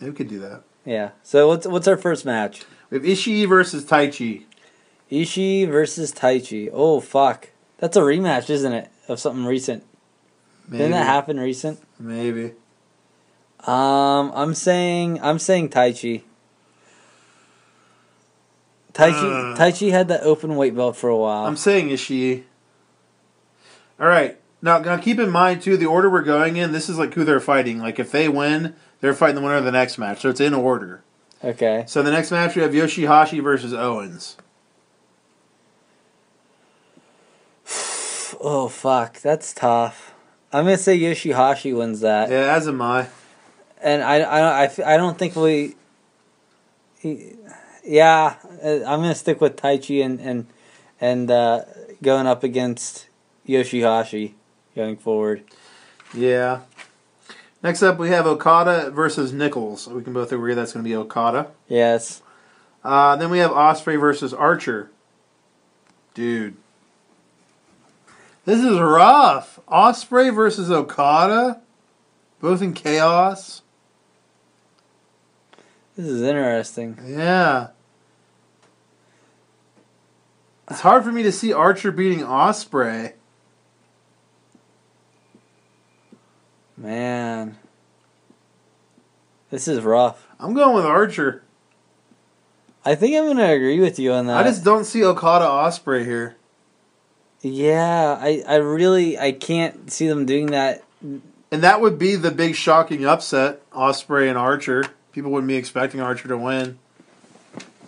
[0.00, 0.62] Yeah, we could do that.
[0.86, 1.10] Yeah?
[1.22, 2.64] So what's what's our first match?
[2.88, 4.44] We have Ishii versus Taichi.
[5.10, 6.70] Ishii versus Taichi.
[6.72, 8.88] Oh fuck, that's a rematch, isn't it?
[9.08, 9.84] Of something recent.
[10.66, 10.78] Maybe.
[10.78, 11.80] Didn't that happen recent?
[11.98, 12.52] Maybe.
[13.66, 16.22] Um, I'm saying I'm saying Taichi.
[18.92, 19.56] Taichi Uh.
[19.58, 21.44] Taichi had that open weight belt for a while.
[21.46, 22.44] I'm saying Ishii.
[24.00, 24.38] All right.
[24.62, 26.72] Now, now keep in mind too the order we're going in.
[26.72, 27.78] This is like who they're fighting.
[27.78, 30.22] Like if they win, they're fighting the winner of the next match.
[30.22, 31.02] So it's in order.
[31.44, 31.84] okay.
[31.86, 34.36] So the next match we have Yoshihashi versus Owens.
[38.38, 40.12] Oh fuck, that's tough.
[40.52, 42.28] I'm gonna say Yoshihashi wins that.
[42.28, 43.08] Yeah, as am I.
[43.80, 45.74] and I don't think we.
[46.98, 47.32] He,
[47.82, 50.46] yeah, uh, I'm gonna stick with Taichi and and
[51.00, 51.64] and uh,
[52.02, 53.08] going up against
[53.48, 54.34] Yoshihashi
[54.76, 55.42] going forward.
[56.14, 56.60] Yeah.
[57.62, 59.88] Next up, we have Okada versus Nichols.
[59.88, 61.48] We can both agree that's going to be Okada.
[61.66, 62.22] Yes,
[62.84, 64.90] Uh, then we have Ospreay versus Archer.
[66.14, 66.56] Dude,
[68.44, 69.58] this is rough.
[69.66, 71.60] Ospreay versus Okada,
[72.40, 73.62] both in chaos.
[75.96, 76.96] this is interesting.
[77.04, 77.68] Yeah.
[80.70, 83.14] It's hard for me to see Archer beating Ospreay.
[86.76, 87.56] Man,
[89.50, 90.26] this is rough.
[90.38, 91.42] I'm going with Archer.
[92.84, 94.36] I think I'm gonna agree with you on that.
[94.36, 96.36] I just don't see Okada Ospreay here.
[97.40, 100.84] yeah, I, I really I can't see them doing that.
[101.02, 104.84] And that would be the big shocking upset, Ospreay and Archer.
[105.12, 106.78] People wouldn't be expecting Archer to win.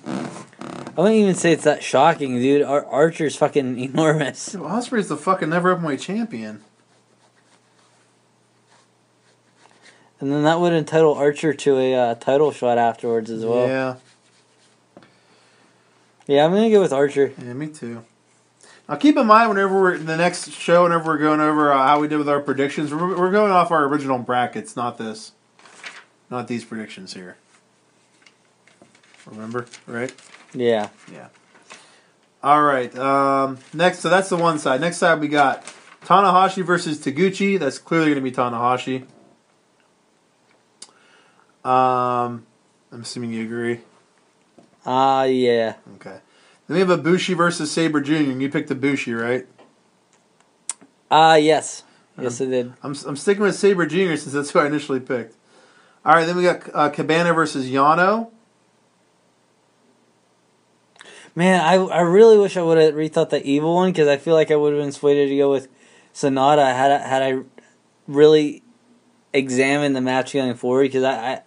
[0.07, 2.63] I wouldn't even say it's that shocking, dude.
[2.63, 4.55] Ar- Archer's fucking enormous.
[4.55, 6.63] Ospreay's the fucking never openweight champion.
[10.21, 13.69] And then that would entitle Archer to a uh, title shot afterwards as well.
[13.69, 13.97] Yeah.
[16.27, 17.33] Yeah, I'm gonna go with Archer.
[17.39, 18.05] yeah, me too.
[18.89, 22.01] Now keep in mind whenever we're the next show, whenever we're going over uh, how
[22.01, 25.33] we did with our predictions, we're, we're going off our original brackets, not this.
[26.31, 27.37] not these predictions here.
[29.27, 30.13] Remember, right?
[30.55, 30.89] Yeah.
[31.13, 31.29] Yeah.
[32.43, 32.97] All right.
[32.97, 34.81] Um, next, so that's the one side.
[34.81, 35.65] Next side, we got
[36.05, 37.59] Tanahashi versus Taguchi.
[37.59, 39.05] That's clearly going to be Tanahashi.
[41.65, 42.47] Um,
[42.93, 43.81] I'm assuming you agree.
[44.87, 45.75] Ah, yeah.
[45.97, 46.19] Okay.
[46.67, 48.15] Then we have Ibushi versus Sabre Jr.
[48.15, 49.47] and You picked Ibushi, right?
[51.11, 51.85] Ah, yes.
[52.21, 52.73] Yes, I did.
[52.83, 54.17] I'm, I'm sticking with Sabre Jr.
[54.17, 55.37] since that's who I initially picked.
[56.05, 56.25] All right.
[56.27, 58.31] Then we got uh, Cabana versus Yano.
[61.35, 64.35] Man, I I really wish I would have rethought the evil one because I feel
[64.35, 65.69] like I would have been swayed to go with
[66.13, 67.43] Sanada had I, had I
[68.09, 68.65] really
[69.39, 71.43] examined the match going forward because I, I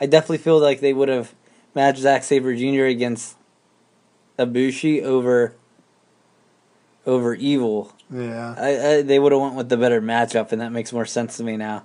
[0.00, 1.34] I definitely feel like they would have
[1.74, 2.84] matched Zack Sabre Jr.
[2.84, 3.36] against
[4.38, 5.54] Ibushi over
[7.06, 7.92] over evil.
[8.10, 8.54] Yeah.
[8.58, 8.68] I,
[8.98, 11.44] I they would have went with the better matchup, and that makes more sense to
[11.44, 11.84] me now.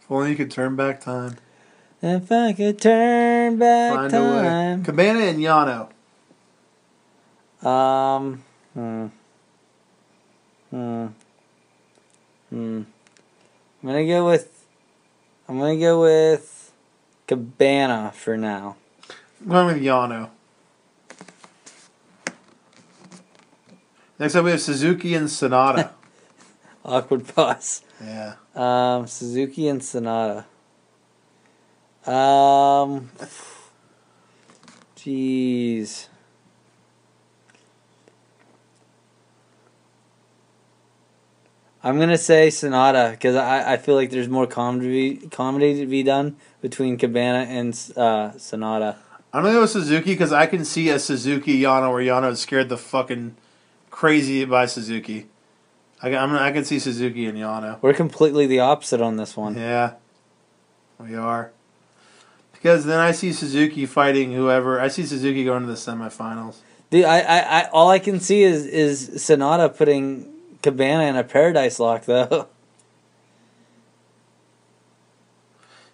[0.00, 1.36] If only you could turn back time.
[2.02, 4.42] If I could turn back Find a way.
[4.42, 4.84] time.
[4.84, 5.88] Cabana and Yano.
[7.66, 8.44] Um.
[8.74, 9.06] Hmm.
[10.70, 11.06] Hmm.
[12.50, 12.82] Hmm.
[13.82, 14.55] I'm gonna go with.
[15.48, 16.72] I'm gonna go with
[17.26, 18.76] Cabana for now.
[19.40, 20.30] I'm going with Yano.
[24.18, 25.90] Next up, we have Suzuki and Sanada.
[26.84, 27.82] Awkward pause.
[28.02, 28.34] yeah.
[28.54, 30.44] Um, Suzuki and Sanada.
[32.06, 33.10] Um.
[34.96, 36.08] Jeez.
[41.86, 46.02] I'm gonna say Sanada because I, I feel like there's more comedy comedy to be
[46.02, 48.96] done between Cabana and uh, Sanada.
[49.32, 52.30] I'm going to go with Suzuki because I can see a Suzuki Yano where Yano
[52.32, 53.36] is scared the fucking
[53.90, 55.26] crazy by Suzuki.
[56.02, 57.80] I can, I'm, I can see Suzuki and Yano.
[57.82, 59.54] We're completely the opposite on this one.
[59.56, 59.94] Yeah.
[60.98, 61.52] We are.
[62.52, 64.80] Because then I see Suzuki fighting whoever.
[64.80, 66.56] I see Suzuki going to the semifinals.
[66.90, 70.32] The I, I, I all I can see is is Sonata putting
[70.62, 72.48] Cabana in a paradise lock though.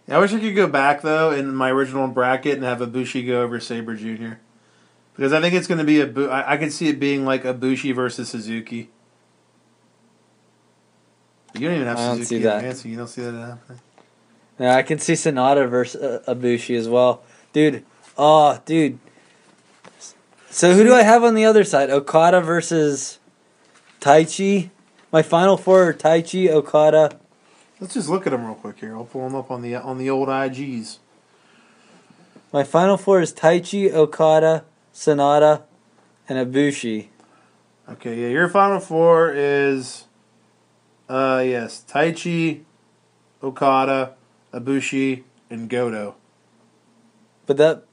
[0.09, 3.25] Yeah, I wish I could go back though in my original bracket and have Ibushi
[3.25, 4.35] go over Sabre Jr.
[5.15, 6.07] Because I think it's going to be a.
[6.09, 8.91] Bu- I, I can see it being like Ibushi versus Suzuki.
[11.55, 12.57] You don't even have I Suzuki see that.
[12.57, 12.91] advancing.
[12.91, 13.81] You don't see that happening.
[14.59, 17.85] Yeah, I can see Sanada versus uh, Ibushi as well, dude.
[18.19, 18.99] Oh, dude.
[20.51, 21.91] So who do I have on the other side?
[21.91, 23.19] Okada versus
[24.03, 24.71] Taichi.
[25.13, 27.21] My final four are Taichi, Okada.
[27.79, 28.97] Let's just look at them real quick here.
[28.97, 30.99] I'll pull them up on the on the old IGs.
[32.53, 35.63] My final four is Taichi, Okada, Sanada,
[36.29, 37.09] and Ibushi.
[37.91, 40.05] Okay, yeah, your final four is,
[41.09, 42.63] uh, yes, Taichi,
[43.41, 44.15] Okada,
[44.53, 46.17] Ibushi, and Goto.
[47.47, 47.85] But that.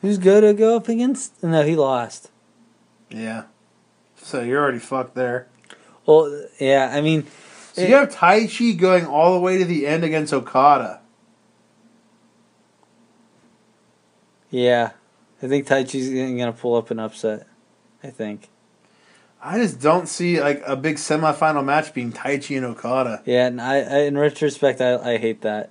[0.00, 1.40] Who's Goto go up against?
[1.42, 2.30] No, he lost.
[3.10, 3.44] Yeah.
[4.26, 5.46] So you're already fucked there.
[6.04, 7.28] Well, yeah, I mean,
[7.74, 11.00] So you have Taichi going all the way to the end against Okada.
[14.50, 14.90] yeah.
[15.40, 17.46] I think Taichi's going to pull up an upset.
[18.02, 18.48] I think.
[19.40, 23.22] I just don't see like a big semifinal match being Taichi and Okada.
[23.26, 25.70] Yeah, and I, I in retrospect, I, I hate that.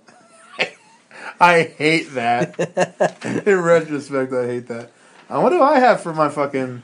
[1.42, 3.44] I hate that.
[3.46, 4.92] In retrospect, I hate that.
[5.30, 6.84] Uh, what do I have for my fucking?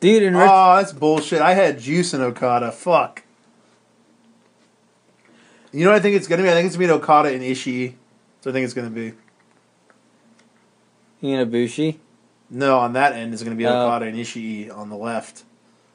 [0.00, 1.42] Dude, in Oh, that's bullshit.
[1.42, 2.72] I had Juice and Okada.
[2.72, 3.22] Fuck.
[5.72, 6.48] You know what I think it's gonna be?
[6.48, 7.94] I think it's gonna be Okada and Ishii.
[8.40, 9.12] So I think it's gonna be.
[11.20, 12.00] you know, Bushi.
[12.48, 13.86] No, on that end is gonna be Oh.
[13.86, 15.44] Okada and Ishii on the left.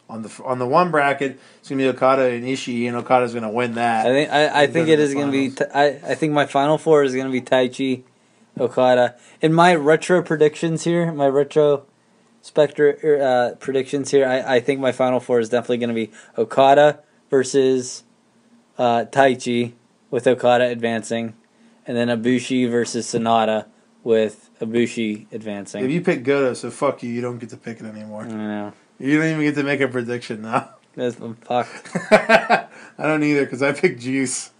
[0.08, 3.50] On the on the one bracket, it's gonna be Okada and Ishii, and Okada's gonna
[3.52, 4.06] win that.
[4.06, 5.50] I think I, I think it is it to is the going to be.
[5.50, 8.04] T- I I think my final four is going to be Taichi,
[8.60, 9.16] Okada.
[9.42, 11.86] In my retro predictions here, my retro
[12.46, 16.12] Spectre uh, predictions here, I, I think my final four is definitely going to be
[16.38, 17.00] Okada
[17.32, 18.04] versus
[18.78, 19.74] uh, Taichi
[20.12, 21.34] with Okada advancing,
[21.88, 23.66] and then Ibushi versus Sanada
[24.04, 25.84] with Ibushi advancing.
[25.86, 27.10] If you pick Goto, so fuck you.
[27.10, 28.26] You don't get to pick it anymore.
[28.26, 28.74] I know.
[29.00, 30.70] You don't even get to make a prediction now.
[30.94, 31.98] That's I'm fucked.
[32.12, 32.68] I
[33.00, 34.52] don't either because I picked Juice.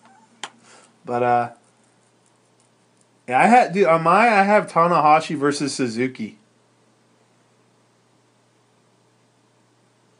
[1.06, 1.52] But uh,
[3.28, 6.40] yeah, I had dude on my I have Tanahashi versus Suzuki.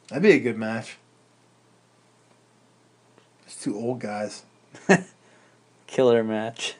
[0.08, 0.96] That'd be a good match.
[3.44, 4.44] It's two old guys.
[5.86, 6.74] Killer match.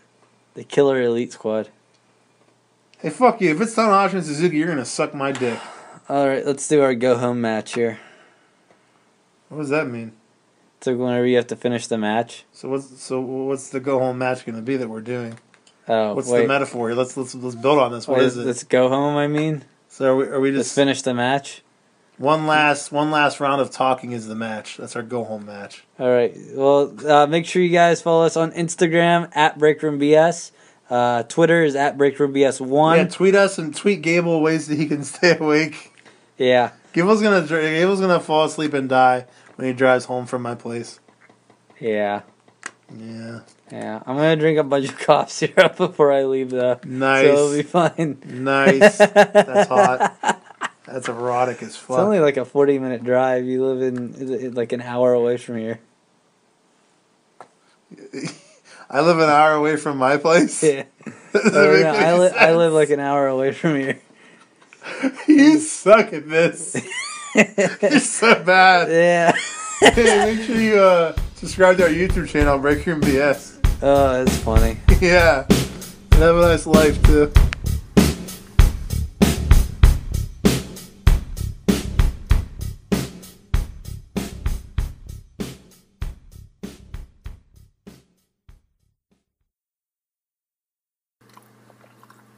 [0.54, 1.68] The Killer Elite Squad.
[2.98, 3.50] Hey, fuck you!
[3.50, 5.58] If it's Tanahashi and Suzuki, you're gonna suck my dick.
[6.08, 7.98] All right, let's do our go home match here.
[9.48, 10.12] What does that mean?
[10.80, 12.44] So whenever you have to finish the match.
[12.52, 15.38] So what's so what's the go home match going to be that we're doing?
[15.88, 16.42] Oh, What's wait.
[16.42, 16.88] the metaphor?
[16.88, 16.96] here?
[16.96, 18.08] Let's let's let's build on this.
[18.08, 18.44] What Wait, is it?
[18.46, 19.16] Let's go home.
[19.16, 21.62] I mean, So are we, are we let's just finish the match.
[22.18, 24.76] One last one last round of talking is the match.
[24.76, 25.84] That's our go home match.
[25.98, 26.34] All right.
[26.54, 30.50] Well, uh, make sure you guys follow us on Instagram at BreakroomBS.
[30.88, 32.96] Uh, Twitter is at BreakroomBS1.
[32.96, 35.92] Yeah, tweet us and tweet Gable ways that he can stay awake.
[36.38, 36.72] yeah.
[36.92, 39.26] Gable's gonna Gable's gonna fall asleep and die
[39.56, 41.00] when he drives home from my place.
[41.80, 42.22] Yeah.
[42.96, 43.40] Yeah,
[43.72, 44.00] Yeah.
[44.06, 46.78] I'm going to drink a bunch of cough syrup before I leave, though.
[46.84, 48.18] nice, So it'll be fine.
[48.24, 48.96] nice.
[48.98, 50.40] That's hot.
[50.86, 51.96] That's erotic as fuck.
[51.96, 53.44] It's only like a 40 minute drive.
[53.44, 55.80] You live in like an hour away from here.
[58.88, 60.62] I live an hour away from my place.
[60.62, 60.84] Yeah.
[61.34, 64.00] Make no, I, li- I live like an hour away from here.
[65.26, 66.76] You suck at this.
[67.34, 68.88] You're so bad.
[68.88, 69.32] yeah.
[69.90, 73.58] hey, make sure you uh, subscribe to our YouTube channel, Break Room BS.
[73.82, 74.78] Oh, it's funny.
[75.00, 77.32] yeah, and have a nice life too.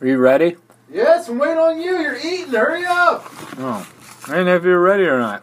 [0.01, 0.57] Are you ready?
[0.91, 1.99] Yes, I'm waiting on you.
[1.99, 2.55] You're eating.
[2.55, 3.25] Hurry up.
[3.59, 3.89] Oh.
[4.27, 5.43] I didn't know if you were ready or not.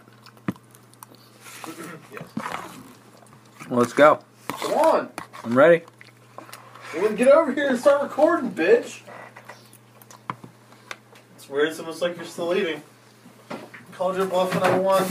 [3.70, 4.20] Well, let's go.
[4.48, 5.10] Come on.
[5.44, 5.84] I'm ready.
[6.96, 9.02] Well, get over here and start recording, bitch.
[11.36, 11.70] It's weird.
[11.70, 12.82] It's almost like you're still eating.
[13.92, 15.04] Called your bluff and I won.